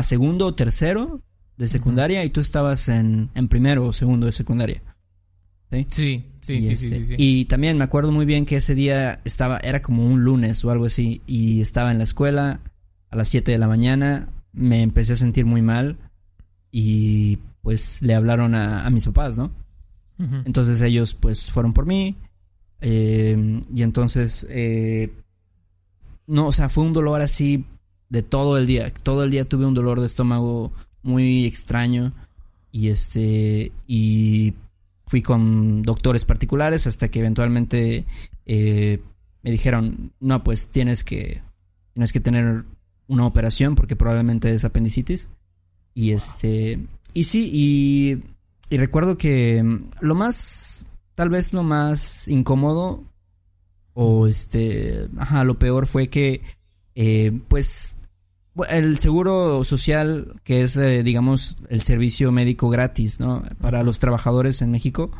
segundo 0.03 0.47
o 0.47 0.55
tercero 0.55 1.21
de 1.57 1.69
secundaria 1.69 2.25
y 2.25 2.31
tú 2.31 2.41
estabas 2.41 2.89
en, 2.89 3.31
en 3.35 3.49
primero 3.49 3.87
o 3.87 3.93
segundo 3.93 4.27
de 4.27 4.33
secundaria. 4.33 4.83
Sí, 5.71 5.87
sí, 5.89 6.61
sí, 6.61 6.73
este, 6.73 6.77
sí, 6.77 7.05
sí. 7.05 7.15
y 7.17 7.45
también 7.47 7.79
me 7.79 7.85
acuerdo 7.85 8.13
muy 8.13 8.27
bien 8.27 8.45
que 8.45 8.57
ese 8.57 8.75
día 8.75 9.21
estaba, 9.25 9.57
era 9.59 9.81
como 9.81 10.07
un 10.07 10.23
lunes 10.23 10.63
o 10.65 10.71
algo 10.71 10.85
así, 10.85 11.23
y 11.27 11.63
estaba 11.63 11.91
en 11.93 11.99
la 11.99 12.05
escuela 12.05 12.61
a 13.11 13.17
las 13.17 13.29
7 13.29 13.53
de 13.53 13.59
la 13.59 13.69
mañana, 13.69 14.29
me 14.53 14.83
empecé 14.83 15.15
a 15.15 15.17
sentir 15.17 15.47
muy 15.47 15.63
mal 15.63 15.97
y 16.71 17.39
pues 17.63 18.03
le 18.03 18.15
hablaron 18.15 18.55
a, 18.55 18.85
a 18.85 18.91
mis 18.91 19.07
papás, 19.07 19.39
¿no? 19.39 19.51
Entonces 20.45 20.81
ellos 20.83 21.17
pues 21.17 21.51
fueron 21.51 21.73
por 21.73 21.85
mí 21.85 22.17
eh, 22.81 23.63
y 23.75 23.83
entonces 23.83 24.47
eh, 24.51 25.13
no, 26.27 26.47
o 26.47 26.53
sea, 26.53 26.69
fue 26.69 26.85
un 26.85 26.93
dolor 26.93 27.21
así 27.21 27.65
de 28.09 28.23
todo 28.23 28.59
el 28.59 28.67
día. 28.67 28.93
Todo 28.93 29.25
el 29.25 29.31
día 29.31 29.49
tuve 29.49 29.67
un 29.67 29.75
dolor 29.75 30.01
de 30.01 30.07
estómago 30.07 30.73
muy 31.03 31.45
extraño. 31.45 32.13
Y 32.71 32.89
este 32.89 33.73
y 33.87 34.55
fui 35.07 35.21
con 35.21 35.83
doctores 35.83 36.25
particulares 36.25 36.87
hasta 36.87 37.09
que 37.09 37.19
eventualmente 37.19 38.07
eh, 38.47 39.03
me 39.43 39.51
dijeron 39.51 40.13
no 40.21 40.43
pues 40.43 40.71
tienes 40.71 41.05
que 41.05 41.43
tienes 41.93 42.15
que 42.15 42.21
tener 42.21 42.65
una 43.09 43.27
operación 43.27 43.75
porque 43.75 43.95
probablemente 43.95 44.55
es 44.55 44.65
apendicitis 44.65 45.29
y 45.93 46.13
este 46.13 46.79
y 47.13 47.25
sí 47.25 47.51
y 47.53 48.23
y 48.73 48.79
recuerdo 48.79 49.19
que 49.19 49.63
lo 50.01 50.15
más, 50.15 50.87
tal 51.15 51.29
vez 51.29 51.53
lo 51.53 51.63
más 51.63 52.27
incómodo 52.27 53.05
o 53.95 54.27
este, 54.27 55.09
ajá, 55.19 55.45
lo 55.45 55.59
peor 55.59 55.87
fue 55.87 56.09
que 56.09 56.43
eh, 56.95 57.33
pues 57.49 57.99
el 58.69 58.99
seguro 58.99 59.65
social, 59.65 60.35
que 60.45 60.63
es, 60.63 60.77
eh, 60.77 61.03
digamos, 61.03 61.57
el 61.69 61.83
servicio 61.83 62.33
médico 62.33 62.69
gratis, 62.69 63.19
¿no? 63.21 63.43
Para 63.61 63.83
los 63.83 63.99
trabajadores 63.99 64.61
en 64.61 64.71
México, 64.71 65.11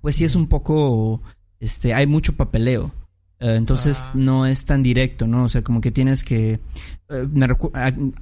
pues 0.00 0.16
sí 0.16 0.24
es 0.24 0.34
un 0.34 0.48
poco, 0.48 1.20
este, 1.60 1.92
hay 1.94 2.06
mucho 2.06 2.34
papeleo. 2.34 2.92
Eh, 3.40 3.54
entonces 3.56 4.06
Ah. 4.08 4.12
no 4.14 4.46
es 4.46 4.64
tan 4.64 4.82
directo, 4.82 5.26
¿no? 5.26 5.44
O 5.44 5.48
sea, 5.48 5.62
como 5.62 5.80
que 5.80 5.90
tienes 5.90 6.24
que... 6.24 6.60
me 7.32 7.46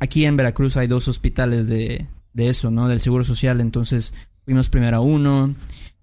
aquí 0.00 0.24
en 0.24 0.36
Veracruz 0.36 0.76
hay 0.76 0.88
dos 0.88 1.08
hospitales 1.08 1.68
de, 1.68 2.06
de 2.32 2.48
eso, 2.48 2.70
¿no? 2.70 2.88
Del 2.88 3.00
Seguro 3.00 3.24
Social. 3.24 3.60
Entonces 3.60 4.14
fuimos 4.44 4.68
primero 4.68 4.96
a 4.96 5.00
uno 5.00 5.54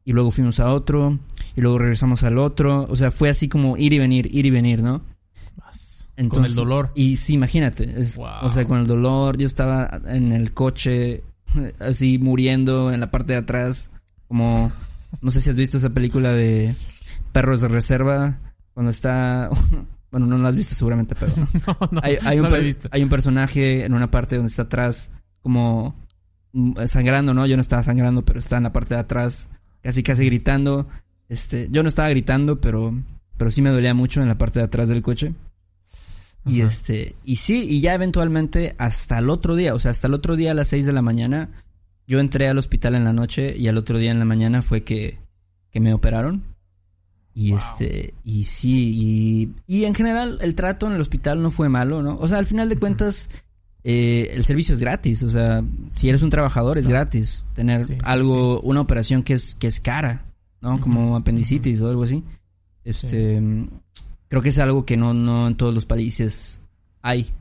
y 0.05 0.13
luego 0.13 0.31
fuimos 0.31 0.59
a 0.59 0.71
otro 0.71 1.19
y 1.55 1.61
luego 1.61 1.77
regresamos 1.79 2.23
al 2.23 2.37
otro. 2.37 2.87
O 2.89 2.95
sea, 2.95 3.11
fue 3.11 3.29
así 3.29 3.49
como 3.49 3.77
ir 3.77 3.93
y 3.93 3.99
venir, 3.99 4.29
ir 4.33 4.45
y 4.45 4.49
venir, 4.49 4.81
¿no? 4.83 5.01
Entonces, 6.15 6.37
Con 6.37 6.45
el 6.45 6.55
dolor. 6.55 6.91
Y 6.95 7.17
sí, 7.17 7.33
imagínate. 7.33 7.99
es- 7.99 8.17
Wow. 8.17 8.27
O 8.43 8.51
sea, 8.51 8.65
con 8.65 8.79
el 8.79 8.85
dolor, 8.87 9.37
yo 9.37 9.47
estaba 9.47 9.99
en 10.07 10.31
el 10.31 10.53
coche, 10.53 11.23
así 11.79 12.19
muriendo 12.19 12.91
en 12.93 12.99
la 12.99 13.09
parte 13.09 13.33
de 13.33 13.39
atrás. 13.39 13.89
Como, 14.27 14.71
no 15.21 15.31
sé 15.31 15.41
si 15.41 15.49
has 15.49 15.55
visto 15.55 15.77
esa 15.77 15.89
película 15.89 16.31
de 16.31 16.75
Perros 17.31 17.61
de 17.61 17.67
Reserva, 17.67 18.39
cuando 18.73 18.89
está... 18.89 19.49
Bueno, 20.13 20.27
no 20.27 20.37
lo 20.37 20.47
has 20.47 20.55
visto 20.55 20.75
seguramente, 20.75 21.15
pero... 21.19 21.31
No, 21.65 21.77
no, 21.89 21.99
hay, 22.03 22.17
hay 22.23 22.39
un 22.39 22.47
no 22.47 22.55
he 22.55 22.61
visto. 22.61 22.87
hay 22.91 23.01
un 23.01 23.09
personaje 23.09 23.83
en 23.83 23.95
una 23.95 24.11
parte 24.11 24.35
donde 24.35 24.51
está 24.51 24.61
atrás, 24.61 25.09
como 25.41 25.95
mm, 26.51 26.73
sangrando, 26.85 27.33
¿no? 27.33 27.47
Yo 27.47 27.57
no 27.57 27.61
estaba 27.61 27.81
sangrando, 27.81 28.23
pero 28.23 28.37
está 28.37 28.57
en 28.57 28.63
la 28.63 28.71
parte 28.71 28.93
de 28.93 28.99
atrás, 28.99 29.49
casi 29.81 30.03
casi 30.03 30.23
gritando. 30.25 30.87
Este, 31.29 31.67
yo 31.71 31.81
no 31.83 31.89
estaba 31.89 32.09
gritando, 32.09 32.59
pero, 32.61 32.93
pero 33.37 33.51
sí 33.51 33.61
me 33.61 33.69
dolía 33.71 33.93
mucho 33.93 34.21
en 34.21 34.27
la 34.27 34.37
parte 34.37 34.59
de 34.59 34.65
atrás 34.65 34.89
del 34.89 35.01
coche. 35.01 35.33
Y 36.45 36.61
este, 36.61 37.15
y 37.23 37.37
sí, 37.37 37.63
y 37.69 37.79
ya 37.79 37.93
eventualmente 37.93 38.75
hasta 38.77 39.17
el 39.19 39.29
otro 39.29 39.55
día, 39.55 39.73
o 39.73 39.79
sea, 39.79 39.91
hasta 39.91 40.07
el 40.07 40.13
otro 40.13 40.35
día 40.35 40.51
a 40.51 40.53
las 40.53 40.67
6 40.67 40.85
de 40.85 40.91
la 40.91 41.01
mañana, 41.01 41.49
yo 42.05 42.19
entré 42.19 42.49
al 42.49 42.57
hospital 42.57 42.95
en 42.95 43.05
la 43.05 43.13
noche 43.13 43.55
y 43.57 43.69
al 43.69 43.77
otro 43.77 43.97
día 43.97 44.11
en 44.11 44.19
la 44.19 44.25
mañana 44.25 44.61
fue 44.61 44.83
que, 44.83 45.17
que 45.71 45.79
me 45.79 45.93
operaron. 45.93 46.43
Y 47.33 47.49
Wow. 47.51 47.57
este, 47.59 48.13
y 48.25 48.43
sí, 48.43 48.91
y, 48.93 49.73
y 49.79 49.85
en 49.85 49.95
general 49.95 50.37
el 50.41 50.53
trato 50.53 50.85
en 50.85 50.93
el 50.93 51.01
hospital 51.01 51.41
no 51.41 51.49
fue 51.49 51.69
malo, 51.69 52.03
¿no? 52.03 52.17
O 52.17 52.27
sea, 52.27 52.37
al 52.39 52.45
final 52.45 52.67
de 52.69 52.77
cuentas, 52.77 53.29
eh, 53.85 54.29
el 54.33 54.43
servicio 54.43 54.73
es 54.75 54.81
gratis, 54.81 55.23
o 55.23 55.29
sea, 55.29 55.63
si 55.95 56.09
eres 56.09 56.21
un 56.23 56.29
trabajador 56.29 56.77
es 56.77 56.85
No. 56.85 56.91
gratis 56.91 57.45
tener 57.55 57.85
Sí, 57.85 57.93
sí, 57.93 57.99
algo, 58.03 58.59
una 58.61 58.81
operación 58.81 59.23
que 59.23 59.33
es, 59.33 59.55
que 59.55 59.67
es 59.67 59.79
cara, 59.79 60.25
¿no? 60.63 60.79
Como 60.79 61.15
apendicitis 61.17 61.81
o 61.81 61.89
algo 61.89 62.03
así. 62.03 62.23
Este, 62.85 63.41
creo 64.29 64.41
que 64.41 64.49
es 64.49 64.59
algo 64.59 64.85
que 64.85 64.97
no, 64.97 65.13
no 65.13 65.47
en 65.47 65.55
todos 65.55 65.75
los 65.75 65.85
países 65.85 66.61
hay. 67.01 67.31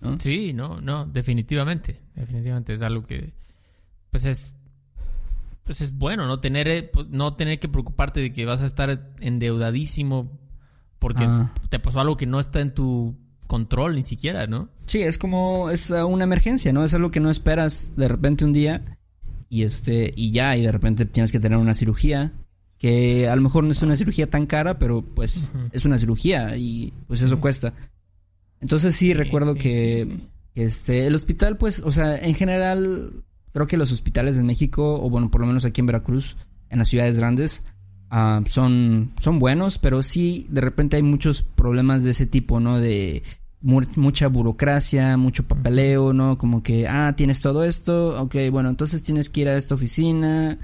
¿no? 0.00 0.20
Sí, 0.20 0.52
no, 0.52 0.80
no, 0.80 1.06
definitivamente. 1.06 1.98
Definitivamente 2.14 2.74
es 2.74 2.82
algo 2.82 3.02
que. 3.02 3.32
Pues 4.10 4.26
es. 4.26 4.54
Pues 5.64 5.80
es 5.80 5.96
bueno, 5.96 6.26
¿no? 6.26 6.40
Tener, 6.40 6.68
eh, 6.68 6.82
pues, 6.82 7.06
no 7.08 7.34
tener 7.36 7.58
que 7.58 7.68
preocuparte 7.68 8.20
de 8.20 8.32
que 8.32 8.44
vas 8.44 8.60
a 8.62 8.66
estar 8.66 9.12
endeudadísimo 9.20 10.30
porque 10.98 11.24
Ah. 11.24 11.52
te 11.70 11.78
pasó 11.78 12.00
algo 12.00 12.16
que 12.16 12.26
no 12.26 12.38
está 12.40 12.60
en 12.60 12.74
tu 12.74 13.16
control 13.46 13.94
ni 13.94 14.04
siquiera, 14.04 14.46
¿no? 14.46 14.68
Sí, 14.86 15.00
es 15.02 15.16
como, 15.16 15.70
es 15.70 15.90
una 15.90 16.24
emergencia, 16.24 16.72
¿no? 16.72 16.84
Es 16.84 16.92
algo 16.92 17.10
que 17.10 17.20
no 17.20 17.30
esperas 17.30 17.92
de 17.96 18.08
repente 18.08 18.44
un 18.44 18.52
día 18.52 18.98
y 19.50 19.64
este, 19.64 20.14
y 20.16 20.30
ya, 20.30 20.56
y 20.56 20.62
de 20.62 20.72
repente 20.72 21.04
tienes 21.04 21.32
que 21.32 21.40
tener 21.40 21.58
una 21.58 21.74
cirugía 21.74 22.32
que 22.78 23.28
a 23.28 23.36
lo 23.36 23.42
mejor 23.42 23.64
no 23.64 23.72
es 23.72 23.82
una 23.82 23.96
cirugía 23.96 24.30
tan 24.30 24.46
cara, 24.46 24.78
pero 24.78 25.02
pues 25.02 25.52
es 25.72 25.84
una 25.84 25.98
cirugía 25.98 26.56
y 26.56 26.94
pues 27.08 27.20
eso 27.20 27.38
cuesta. 27.38 27.74
Entonces 28.60 28.96
sí, 28.96 29.12
recuerdo 29.12 29.52
sí, 29.54 29.58
que, 29.58 30.04
sí, 30.04 30.10
sí. 30.12 30.28
que, 30.54 30.64
este, 30.64 31.06
el 31.06 31.14
hospital, 31.14 31.58
pues, 31.58 31.82
o 31.84 31.90
sea, 31.90 32.16
en 32.16 32.34
general, 32.34 33.24
creo 33.52 33.66
que 33.66 33.76
los 33.76 33.92
hospitales 33.92 34.36
de 34.36 34.44
México, 34.44 35.02
o 35.02 35.10
bueno, 35.10 35.30
por 35.30 35.42
lo 35.42 35.48
menos 35.48 35.66
aquí 35.66 35.80
en 35.80 35.88
Veracruz, 35.88 36.36
en 36.70 36.78
las 36.78 36.88
ciudades 36.88 37.18
grandes, 37.18 37.64
ah, 38.08 38.40
son, 38.46 39.12
son 39.20 39.40
buenos, 39.40 39.78
pero 39.78 40.02
sí, 40.02 40.46
de 40.48 40.60
repente 40.60 40.96
hay 40.96 41.02
muchos 41.02 41.42
problemas 41.42 42.02
de 42.02 42.12
ese 42.12 42.26
tipo, 42.26 42.60
¿no? 42.60 42.80
De 42.80 43.22
mucha 43.62 44.28
burocracia, 44.28 45.16
mucho 45.16 45.46
papeleo, 45.46 46.12
¿no? 46.12 46.38
Como 46.38 46.62
que, 46.62 46.88
ah, 46.88 47.14
tienes 47.16 47.40
todo 47.40 47.64
esto, 47.64 48.20
ok, 48.22 48.36
bueno, 48.50 48.68
entonces 48.70 49.02
tienes 49.02 49.28
que 49.28 49.42
ir 49.42 49.48
a 49.48 49.56
esta 49.56 49.74
oficina 49.74 50.58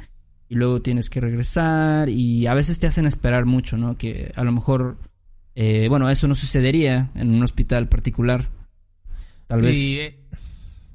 y 0.49 0.55
luego 0.55 0.81
tienes 0.81 1.11
que 1.11 1.21
regresar 1.21 2.09
y 2.09 2.47
a 2.47 2.55
veces 2.55 2.79
te 2.79 2.87
hacen 2.87 3.07
esperar 3.07 3.45
mucho, 3.45 3.77
¿no? 3.77 3.97
Que 3.97 4.33
a 4.37 4.45
lo 4.45 4.53
mejor, 4.53 4.99
eh, 5.55 5.87
bueno, 5.89 6.09
eso 6.09 6.27
no 6.29 6.35
sucedería 6.35 7.11
en 7.15 7.35
un 7.35 7.43
hospital 7.43 7.89
particular. 7.89 8.49
Tal 9.47 9.61
Sí, 9.61 9.67
vez. 9.67 10.09
eh, 10.09 10.25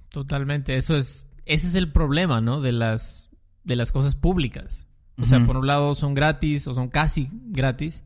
totalmente. 0.10 0.76
Eso 0.78 0.96
es, 0.96 1.28
ese 1.46 1.68
es 1.68 1.76
el 1.76 1.92
problema, 1.92 2.42
¿no? 2.42 2.62
De 2.62 2.72
las, 2.72 3.30
de 3.64 3.76
las 3.76 3.92
cosas 3.92 4.16
públicas. 4.16 4.88
O 5.22 5.26
sea, 5.28 5.44
por 5.46 5.56
un 5.58 5.68
lado 5.68 5.94
son 5.94 6.16
gratis 6.16 6.68
o 6.68 6.74
son 6.74 6.88
casi 6.90 7.30
gratis, 7.50 8.04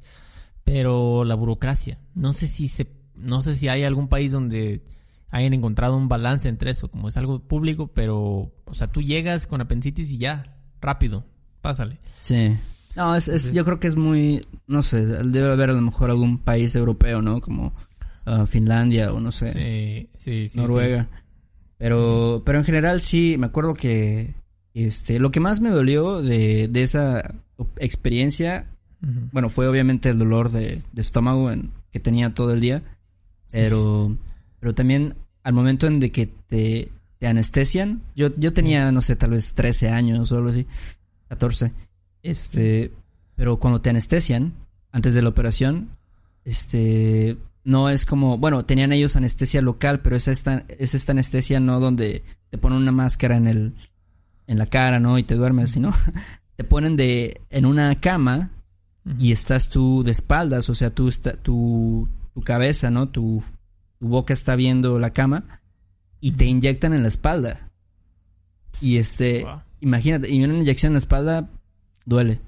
pero 0.66 1.24
la 1.24 1.36
burocracia. 1.36 1.98
No 2.14 2.34
sé 2.34 2.46
si 2.46 2.68
se, 2.68 2.88
no 3.18 3.42
sé 3.42 3.56
si 3.56 3.68
hay 3.68 3.84
algún 3.84 4.08
país 4.08 4.32
donde 4.32 4.82
hayan 5.30 5.54
encontrado 5.54 5.98
un 5.98 6.08
balance 6.08 6.48
entre 6.48 6.72
eso, 6.72 6.90
como 6.90 7.10
es 7.10 7.18
algo 7.18 7.40
público, 7.40 7.88
pero, 7.88 8.52
o 8.66 8.74
sea, 8.74 8.88
tú 8.92 9.02
llegas 9.02 9.48
con 9.48 9.62
apendicitis 9.62 10.12
y 10.12 10.18
ya, 10.18 10.56
rápido, 10.82 11.26
pásale. 11.62 12.00
Sí. 12.22 12.56
No, 12.96 13.16
es, 13.16 13.28
es- 13.28 13.54
yo 13.54 13.66
creo 13.66 13.80
que 13.80 13.88
es 13.88 13.96
muy, 13.98 14.42
no 14.68 14.82
sé, 14.82 15.06
debe 15.06 15.52
haber 15.52 15.70
a 15.72 15.74
lo 15.74 15.82
mejor 15.82 16.10
algún 16.10 16.38
país 16.38 16.76
europeo, 16.76 17.22
¿no? 17.22 17.42
Como 17.42 17.74
ah, 18.26 18.46
Finlandia 18.46 19.12
o 19.12 19.20
no 19.20 19.32
sé, 19.34 19.50
Sí, 19.50 20.10
sí, 20.16 20.48
sí. 20.50 20.58
Noruega. 20.58 21.10
Pero, 21.78 22.42
pero 22.46 22.60
en 22.60 22.64
general 22.64 23.02
sí, 23.02 23.36
me 23.38 23.48
acuerdo 23.48 23.74
que 23.74 24.34
este, 24.74 25.20
lo 25.20 25.30
que 25.32 25.42
más 25.42 25.60
me 25.60 25.70
dolió 25.70 26.22
de, 26.22 26.70
de 26.70 26.84
esa 26.84 27.36
experiencia, 27.80 28.68
bueno, 29.32 29.50
fue 29.50 29.68
obviamente 29.68 30.10
el 30.10 30.18
dolor 30.18 30.52
de, 30.52 30.82
de 30.94 31.02
estómago 31.02 31.52
en, 31.52 31.72
que 31.92 32.00
tenía 32.00 32.34
todo 32.34 32.54
el 32.54 32.60
día, 32.62 32.82
pero, 33.56 34.16
pero 34.60 34.76
también 34.76 35.16
al 35.44 35.54
momento 35.54 35.88
en 35.88 36.00
de 36.00 36.12
que 36.12 36.28
te, 36.28 36.92
te 37.20 37.28
anestesian, 37.28 38.02
yo, 38.16 38.30
yo 38.38 38.52
tenía, 38.52 38.92
no 38.92 39.02
sé, 39.02 39.16
tal 39.16 39.32
vez 39.32 39.54
13 39.54 39.90
años 39.90 40.32
o 40.32 40.38
algo 40.38 40.50
así, 40.50 40.68
14, 41.30 41.72
este, 42.24 42.92
pero 43.36 43.60
cuando 43.60 43.82
te 43.82 43.90
anestesian, 43.90 44.54
antes 44.92 45.14
de 45.14 45.22
la 45.22 45.30
operación, 45.30 45.90
este, 46.44 47.38
no 47.64 47.90
es 47.90 48.06
como, 48.06 48.38
bueno, 48.38 48.66
tenían 48.66 48.94
ellos 48.94 49.16
anestesia 49.16 49.62
local, 49.62 50.02
pero 50.02 50.16
es 50.16 50.28
esta, 50.28 50.66
es 50.68 50.94
esta 50.94 51.12
anestesia 51.12 51.60
no 51.60 51.80
donde 51.80 52.24
te 52.50 52.58
ponen 52.58 52.78
una 52.80 52.92
máscara 52.92 53.38
en 53.38 53.48
el, 53.48 53.74
en 54.48 54.58
la 54.58 54.68
cara, 54.68 55.00
¿no? 55.00 55.18
Y 55.18 55.24
te 55.24 55.36
duermes, 55.36 55.72
sino 55.72 55.94
te 56.56 56.64
ponen 56.64 56.96
de, 56.96 57.42
en 57.50 57.66
una 57.66 57.96
cama 58.00 58.52
y 59.20 59.32
estás 59.32 59.70
tú 59.70 60.04
de 60.04 60.12
espaldas, 60.12 60.70
o 60.70 60.76
sea, 60.76 60.90
tú 60.90 61.08
está, 61.08 61.34
tu, 61.34 62.08
tu 62.36 62.42
cabeza, 62.42 62.92
¿no? 62.92 63.10
Tu, 63.10 63.42
tu 63.98 64.08
boca 64.08 64.34
está 64.34 64.56
viendo 64.56 65.00
la 65.00 65.12
cama 65.12 65.62
y 66.22 66.34
te 66.34 66.46
inyectan 66.46 66.94
en 66.94 67.02
la 67.02 67.08
espalda. 67.08 67.72
Y 68.82 68.98
este, 68.98 69.44
Wow. 69.46 69.62
imagínate, 69.82 70.30
y 70.32 70.44
una 70.44 70.54
inyección 70.54 70.92
en 70.92 70.94
la 70.96 71.00
espalda 71.00 71.50
duele. 72.06 72.42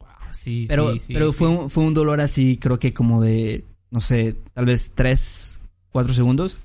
Wow, 0.00 0.08
sí, 0.32 0.64
Pero, 0.68 0.92
sí, 0.92 0.98
sí, 0.98 1.12
pero 1.14 1.30
sí. 1.32 1.38
fue, 1.38 1.48
un, 1.48 1.70
fue 1.70 1.84
un 1.84 1.94
dolor 1.94 2.20
así, 2.20 2.58
creo 2.58 2.78
que 2.78 2.92
como 2.92 3.22
de, 3.22 3.64
no 3.90 4.00
sé, 4.00 4.36
tal 4.52 4.66
vez 4.66 4.92
tres, 4.94 5.60
cuatro 5.90 6.12
segundos. 6.12 6.60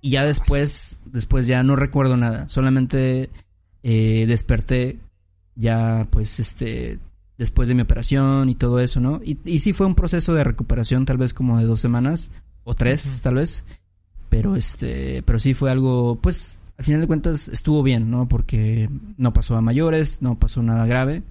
Y 0.00 0.10
ya 0.10 0.24
después, 0.24 1.00
después 1.06 1.46
ya 1.46 1.62
no 1.62 1.74
recuerdo 1.76 2.16
nada. 2.16 2.48
Solamente 2.48 3.30
eh, 3.82 4.24
desperté 4.26 4.98
ya, 5.54 6.06
pues, 6.10 6.38
este, 6.40 6.98
después 7.38 7.68
de 7.68 7.74
mi 7.74 7.82
operación 7.82 8.48
y 8.48 8.54
todo 8.54 8.80
eso, 8.80 9.00
¿no? 9.00 9.20
Y, 9.24 9.38
y 9.44 9.58
sí 9.58 9.72
fue 9.72 9.86
un 9.86 9.94
proceso 9.94 10.34
de 10.34 10.44
recuperación, 10.44 11.04
tal 11.04 11.18
vez 11.18 11.34
como 11.34 11.58
de 11.58 11.64
dos 11.64 11.80
semanas 11.80 12.30
o 12.64 12.74
tres, 12.74 13.20
tal 13.22 13.34
vez. 13.34 13.64
Pero 14.28 14.56
este, 14.56 15.22
pero 15.24 15.38
sí 15.38 15.54
fue 15.54 15.70
algo, 15.70 16.18
pues, 16.20 16.64
al 16.78 16.84
final 16.84 17.00
de 17.00 17.06
cuentas 17.06 17.48
estuvo 17.48 17.82
bien, 17.82 18.10
¿no? 18.10 18.28
Porque 18.28 18.90
no 19.16 19.32
pasó 19.32 19.56
a 19.56 19.60
mayores, 19.60 20.20
no 20.20 20.38
pasó 20.38 20.62
nada 20.62 20.84
grave. 20.86 21.22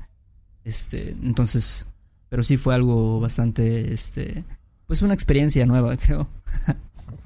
Este, 0.63 1.11
entonces, 1.21 1.85
pero 2.29 2.41
sí 2.41 2.57
fue 2.57 2.73
algo 2.73 3.19
bastante, 3.19 3.93
este, 3.93 4.43
pues 4.87 5.01
una 5.01 5.13
experiencia 5.13 5.65
nueva, 5.65 5.95
creo. 5.97 6.27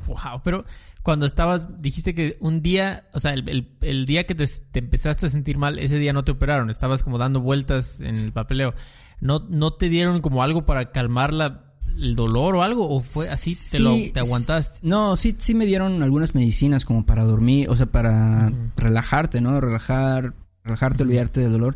Wow, 0.07 0.41
pero 0.43 0.65
cuando 1.09 1.25
estabas, 1.25 1.81
dijiste 1.81 2.13
que 2.13 2.37
un 2.39 2.61
día, 2.61 3.07
o 3.13 3.19
sea, 3.19 3.33
el, 3.33 3.49
el- 3.49 3.67
el 3.81 4.05
día 4.05 4.27
que 4.27 4.35
te, 4.35 4.45
te 4.47 4.77
empezaste 4.77 5.25
a 5.25 5.29
sentir 5.29 5.57
mal, 5.57 5.79
ese 5.79 5.97
día 5.97 6.13
no 6.13 6.23
te 6.23 6.31
operaron, 6.31 6.69
estabas 6.69 7.01
como 7.01 7.17
dando 7.17 7.41
vueltas 7.41 7.99
en 8.01 8.15
el 8.15 8.31
papeleo. 8.31 8.75
¿No, 9.19 9.39
no 9.49 9.73
te 9.73 9.89
dieron 9.89 10.21
como 10.21 10.43
algo 10.43 10.65
para 10.67 10.91
calmar 10.91 11.33
la, 11.33 11.73
el 11.97 12.15
dolor 12.15 12.55
o 12.55 12.61
algo? 12.61 12.87
¿O 12.89 13.01
fue 13.01 13.27
así? 13.27 13.55
¿Te, 13.71 13.79
lo, 13.81 13.95
te 14.13 14.19
aguantaste? 14.19 14.79
No, 14.83 15.17
sí, 15.17 15.33
sí 15.39 15.55
me 15.55 15.65
dieron 15.65 16.03
algunas 16.03 16.35
medicinas 16.35 16.85
como 16.85 17.05
para 17.07 17.23
dormir, 17.23 17.69
o 17.71 17.75
sea, 17.75 17.87
para 17.87 18.53
relajarte, 18.77 19.41
¿no? 19.41 19.59
Relajar, 19.59 20.35
relajarte, 20.63 21.01
olvidarte 21.01 21.41
del 21.41 21.51
dolor. 21.53 21.75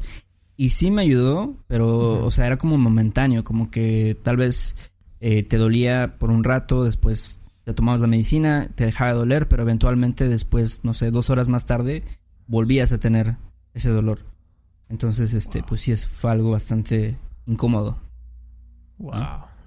Y 0.57 0.69
sí 0.69 0.91
me 0.91 1.01
ayudó, 1.01 1.57
pero, 1.67 2.23
o 2.23 2.29
sea, 2.29 2.45
era 2.45 2.57
como 2.57 2.77
momentáneo, 2.77 3.43
como 3.43 3.71
que 3.71 4.15
tal 4.23 4.37
vez 4.37 4.75
eh, 5.21 5.41
te 5.41 5.57
dolía 5.57 6.17
por 6.19 6.29
un 6.29 6.43
rato, 6.43 6.83
después 6.83 7.39
te 7.63 7.73
tomabas 7.73 8.01
la 8.01 8.07
medicina, 8.07 8.69
te 8.75 8.85
dejaba 8.85 9.11
de 9.11 9.17
doler, 9.17 9.47
pero 9.47 9.63
eventualmente 9.63 10.27
después, 10.27 10.81
no 10.83 10.93
sé, 10.93 11.11
dos 11.11 11.29
horas 11.29 11.49
más 11.49 11.65
tarde, 11.65 12.03
volvías 12.47 12.91
a 12.91 12.99
tener 12.99 13.37
ese 13.73 13.89
dolor. 13.89 14.19
Entonces, 14.89 15.33
este, 15.33 15.63
pues 15.63 15.81
sí, 15.81 15.91
es, 15.91 16.07
fue 16.07 16.31
algo 16.31 16.51
bastante 16.51 17.17
incómodo. 17.45 17.97
Wow. 18.97 19.13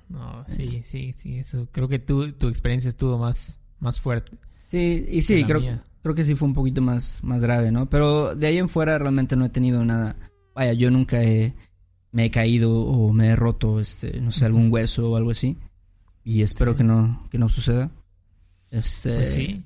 No, 0.09 0.45
sí, 0.47 0.83
sí, 0.83 1.13
sí, 1.13 1.39
eso. 1.39 1.69
Creo 1.73 1.89
que 1.89 1.99
tu, 1.99 2.33
tu 2.33 2.49
experiencia 2.49 2.89
estuvo 2.89 3.19
más, 3.19 3.61
más 3.81 4.01
fuerte. 4.01 4.37
Sí, 4.69 5.05
y 5.09 5.23
sí, 5.23 5.45
creo, 5.45 5.81
creo 6.03 6.15
que 6.15 6.25
sí 6.25 6.35
fue 6.35 6.49
un 6.49 6.55
poquito 6.55 6.81
más, 6.83 7.25
más 7.25 7.43
grave, 7.43 7.73
¿no? 7.73 7.89
Pero 7.89 8.35
de 8.35 8.47
ahí 8.47 8.59
en 8.59 8.69
fuera 8.69 8.99
realmente 8.99 9.37
no 9.37 9.45
he 9.45 9.49
tenido 9.49 9.85
nada. 9.85 10.17
Vaya, 10.55 10.73
yo 10.75 10.91
nunca 10.91 11.23
he, 11.23 11.55
me 12.13 12.27
he 12.27 12.31
caído 12.31 12.73
o 12.73 13.13
me 13.13 13.29
he 13.29 13.37
roto, 13.37 13.81
este, 13.81 14.21
no 14.21 14.31
sé, 14.31 14.45
algún 14.47 14.73
hueso 14.73 15.11
o 15.11 15.17
algo 15.17 15.31
así. 15.31 15.59
Y 16.27 16.43
espero 16.43 16.75
que 16.75 16.83
no, 16.83 17.29
que 17.31 17.39
no 17.39 17.49
suceda. 17.49 17.93
Este. 18.73 19.15
Pues 19.15 19.33
sí. 19.33 19.63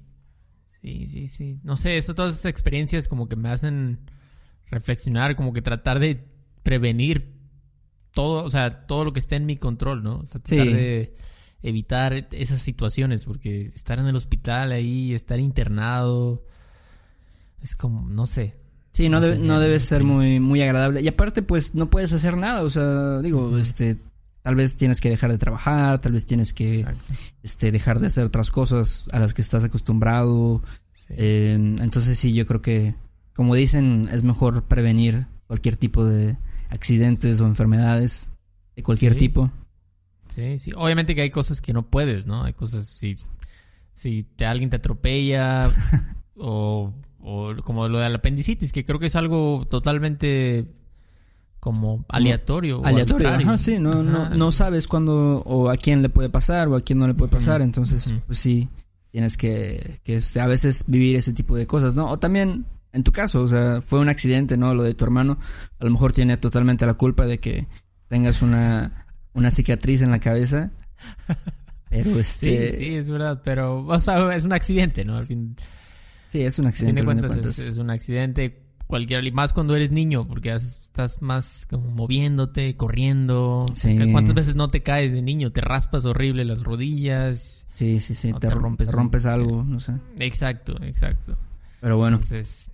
Sí, 0.83 1.07
sí, 1.07 1.27
sí. 1.27 1.59
No 1.63 1.79
sé, 1.79 1.97
eso, 1.97 2.15
todas 2.15 2.35
esas 2.35 2.51
experiencias 2.51 3.09
como 3.09 3.31
que 3.31 3.37
me 3.37 3.49
hacen 3.49 3.99
reflexionar, 4.67 5.37
como 5.37 5.55
que 5.55 5.63
tratar 5.63 6.01
de 6.01 6.23
prevenir 6.63 7.33
todo, 8.13 8.45
o 8.45 8.51
sea, 8.51 8.87
todo 8.87 9.07
lo 9.07 9.15
que 9.15 9.21
esté 9.21 9.37
en 9.37 9.47
mi 9.47 9.57
control, 9.57 10.03
¿no? 10.03 10.19
O 10.19 10.27
sea, 10.27 10.43
tratar 10.43 10.67
de 10.67 11.17
evitar 11.63 12.29
esas 12.31 12.61
situaciones, 12.61 13.25
porque 13.25 13.71
estar 13.75 13.99
en 13.99 14.07
el 14.07 14.17
hospital 14.17 14.73
ahí, 14.73 15.15
estar 15.15 15.41
internado, 15.41 16.45
es 17.63 17.75
como, 17.75 18.07
no 18.07 18.27
sé. 18.27 18.53
Sí, 18.93 19.09
no, 19.09 19.23
debe, 19.23 19.39
no 19.39 19.61
debe 19.61 19.81
ser 19.81 20.05
muy, 20.05 20.41
muy 20.41 20.61
agradable. 20.61 21.01
Y 21.01 21.09
aparte, 21.09 21.41
pues, 21.41 21.75
no 21.75 21.89
puedes 21.89 22.13
hacer 22.13 22.37
nada, 22.37 22.63
o 22.65 22.69
sea, 22.69 23.21
digo, 23.21 23.57
este, 23.57 23.99
tal 24.43 24.55
vez 24.55 24.77
tienes 24.77 25.01
que 25.01 25.11
dejar 25.11 25.31
de 25.31 25.39
trabajar, 25.39 25.99
tal 25.99 26.13
vez 26.13 26.25
tienes 26.25 26.53
que, 26.53 26.87
este, 27.43 27.73
dejar 27.73 28.01
de 28.01 28.07
hacer 28.07 28.25
otras 28.25 28.51
cosas 28.51 29.09
a 29.13 29.19
las 29.19 29.35
que 29.35 29.43
estás 29.43 29.65
acostumbrado. 29.65 30.63
Eh, 31.11 31.55
entonces 31.55 32.19
sí, 32.19 32.33
yo 32.33 32.47
creo 32.47 32.63
que, 32.63 32.95
como 33.35 33.55
dicen, 33.55 34.09
es 34.13 34.23
mejor 34.23 34.65
prevenir 34.65 35.27
cualquier 35.47 35.77
tipo 35.77 36.05
de 36.05 36.37
accidentes 36.69 37.41
o 37.41 37.47
enfermedades 37.47 38.31
de 38.77 38.83
cualquier 38.83 39.17
tipo. 39.17 39.51
Sí, 40.31 40.59
sí. 40.59 40.73
Obviamente 40.77 41.15
que 41.15 41.23
hay 41.23 41.31
cosas 41.31 41.61
que 41.61 41.73
no 41.73 41.91
puedes, 41.91 42.27
¿no? 42.27 42.45
Hay 42.45 42.53
cosas, 42.53 42.87
si, 42.87 43.17
si 43.95 44.23
te, 44.23 44.47
alguien 44.47 44.71
te 44.71 44.77
atropella 44.77 45.71
o, 46.37 46.95
o 47.19 47.55
como 47.65 47.89
lo 47.89 47.99
del 47.99 48.15
apendicitis, 48.15 48.73
que 48.73 48.85
creo 48.85 48.99
que 48.99 49.07
es 49.07 49.17
algo 49.17 49.67
totalmente 49.69 50.67
como 51.61 52.05
aleatorio. 52.09 52.85
aleatorio, 52.85 53.29
ajá, 53.29 53.59
sí, 53.59 53.79
no, 53.79 54.03
no, 54.03 54.31
no 54.31 54.53
sabes 54.53 54.89
cuándo 54.89 55.43
o 55.45 55.71
a 55.71 55.77
quién 55.77 56.03
le 56.03 56.09
puede 56.09 56.31
pasar 56.31 56.69
o 56.69 56.77
a 56.77 56.81
quién 56.81 56.99
no 56.99 57.07
le 57.07 57.15
puede 57.15 57.31
pasar, 57.31 57.63
entonces, 57.63 58.13
pues 58.27 58.39
sí, 58.39 58.69
tienes 59.11 59.37
que, 59.37 60.01
que 60.03 60.17
este, 60.17 60.41
a 60.41 60.47
veces 60.47 60.85
vivir 60.89 61.17
ese 61.17 61.33
tipo 61.33 61.57
de 61.57 61.67
cosas, 61.67 61.97
¿no? 61.97 62.11
O 62.11 62.19
también, 62.19 62.67
en 62.93 63.05
tu 63.05 63.13
caso, 63.13 63.43
o 63.43 63.47
sea, 63.47 63.83
fue 63.83 64.01
un 64.01 64.09
accidente, 64.09 64.57
¿no? 64.57 64.75
Lo 64.75 64.83
de 64.83 64.95
tu 64.95 65.05
hermano, 65.05 65.39
a 65.79 65.85
lo 65.85 65.91
mejor 65.91 66.13
tiene 66.13 66.37
totalmente 66.39 66.87
la 66.87 66.95
culpa 66.95 67.27
de 67.27 67.39
que 67.39 67.69
tengas 68.09 68.43
una 68.43 69.07
una 69.33 69.51
cicatriz 69.51 70.03
en 70.03 70.11
la 70.11 70.21
cabeza. 70.21 70.71
Pero 71.89 72.11
este. 72.21 72.73
Sí, 72.73 72.77
sí, 72.77 72.95
es 72.95 73.11
verdad. 73.11 73.43
Pero, 73.45 73.85
o 73.85 74.01
sea, 74.01 74.35
es 74.35 74.45
un 74.45 74.53
accidente, 74.53 75.05
¿no? 75.05 75.17
Al 75.17 75.27
fin. 75.27 75.57
Sí, 76.29 76.43
es 76.43 76.59
un 76.59 76.67
accidente. 76.67 77.01
Fin 77.01 77.07
de 77.07 77.21
cuentas, 77.23 77.59
Es, 77.59 77.79
un 77.79 77.91
accidente 77.91 78.63
cualquier. 78.91 79.33
Más 79.33 79.55
cuando 79.55 79.75
eres 79.75 79.91
niño, 79.91 80.29
porque 80.29 80.53
estás 80.53 81.23
más 81.23 81.67
como 81.71 81.89
moviéndote, 81.91 82.77
corriendo. 82.77 83.67
¿Cuántas 84.13 84.35
veces 84.35 84.57
no 84.57 84.69
te 84.69 84.83
caes 84.83 85.13
de 85.13 85.23
niño? 85.23 85.53
Te 85.53 85.63
raspas 85.63 86.05
horrible 86.05 86.45
las 86.45 86.63
rodillas. 86.63 87.67
Sí, 87.75 88.01
sí, 88.01 88.15
sí. 88.15 88.35
Te, 88.35 88.51
rompes, 88.51 88.93
rompes 88.93 89.25
algo, 89.25 89.65
no 89.65 89.81
sé. 89.81 89.95
Exacto, 90.19 90.77
exacto. 90.83 91.39
Pero 91.81 91.97
bueno. 91.97 92.17
Entonces. 92.17 92.71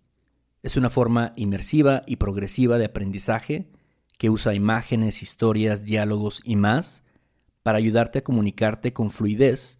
Es 0.62 0.76
una 0.76 0.90
forma 0.90 1.32
inmersiva 1.34 2.02
y 2.06 2.16
progresiva 2.16 2.78
de 2.78 2.84
aprendizaje 2.84 3.72
que 4.16 4.30
usa 4.30 4.54
imágenes, 4.54 5.24
historias, 5.24 5.84
diálogos 5.84 6.40
y 6.44 6.54
más 6.54 7.02
para 7.64 7.78
ayudarte 7.78 8.20
a 8.20 8.24
comunicarte 8.24 8.92
con 8.92 9.10
fluidez 9.10 9.79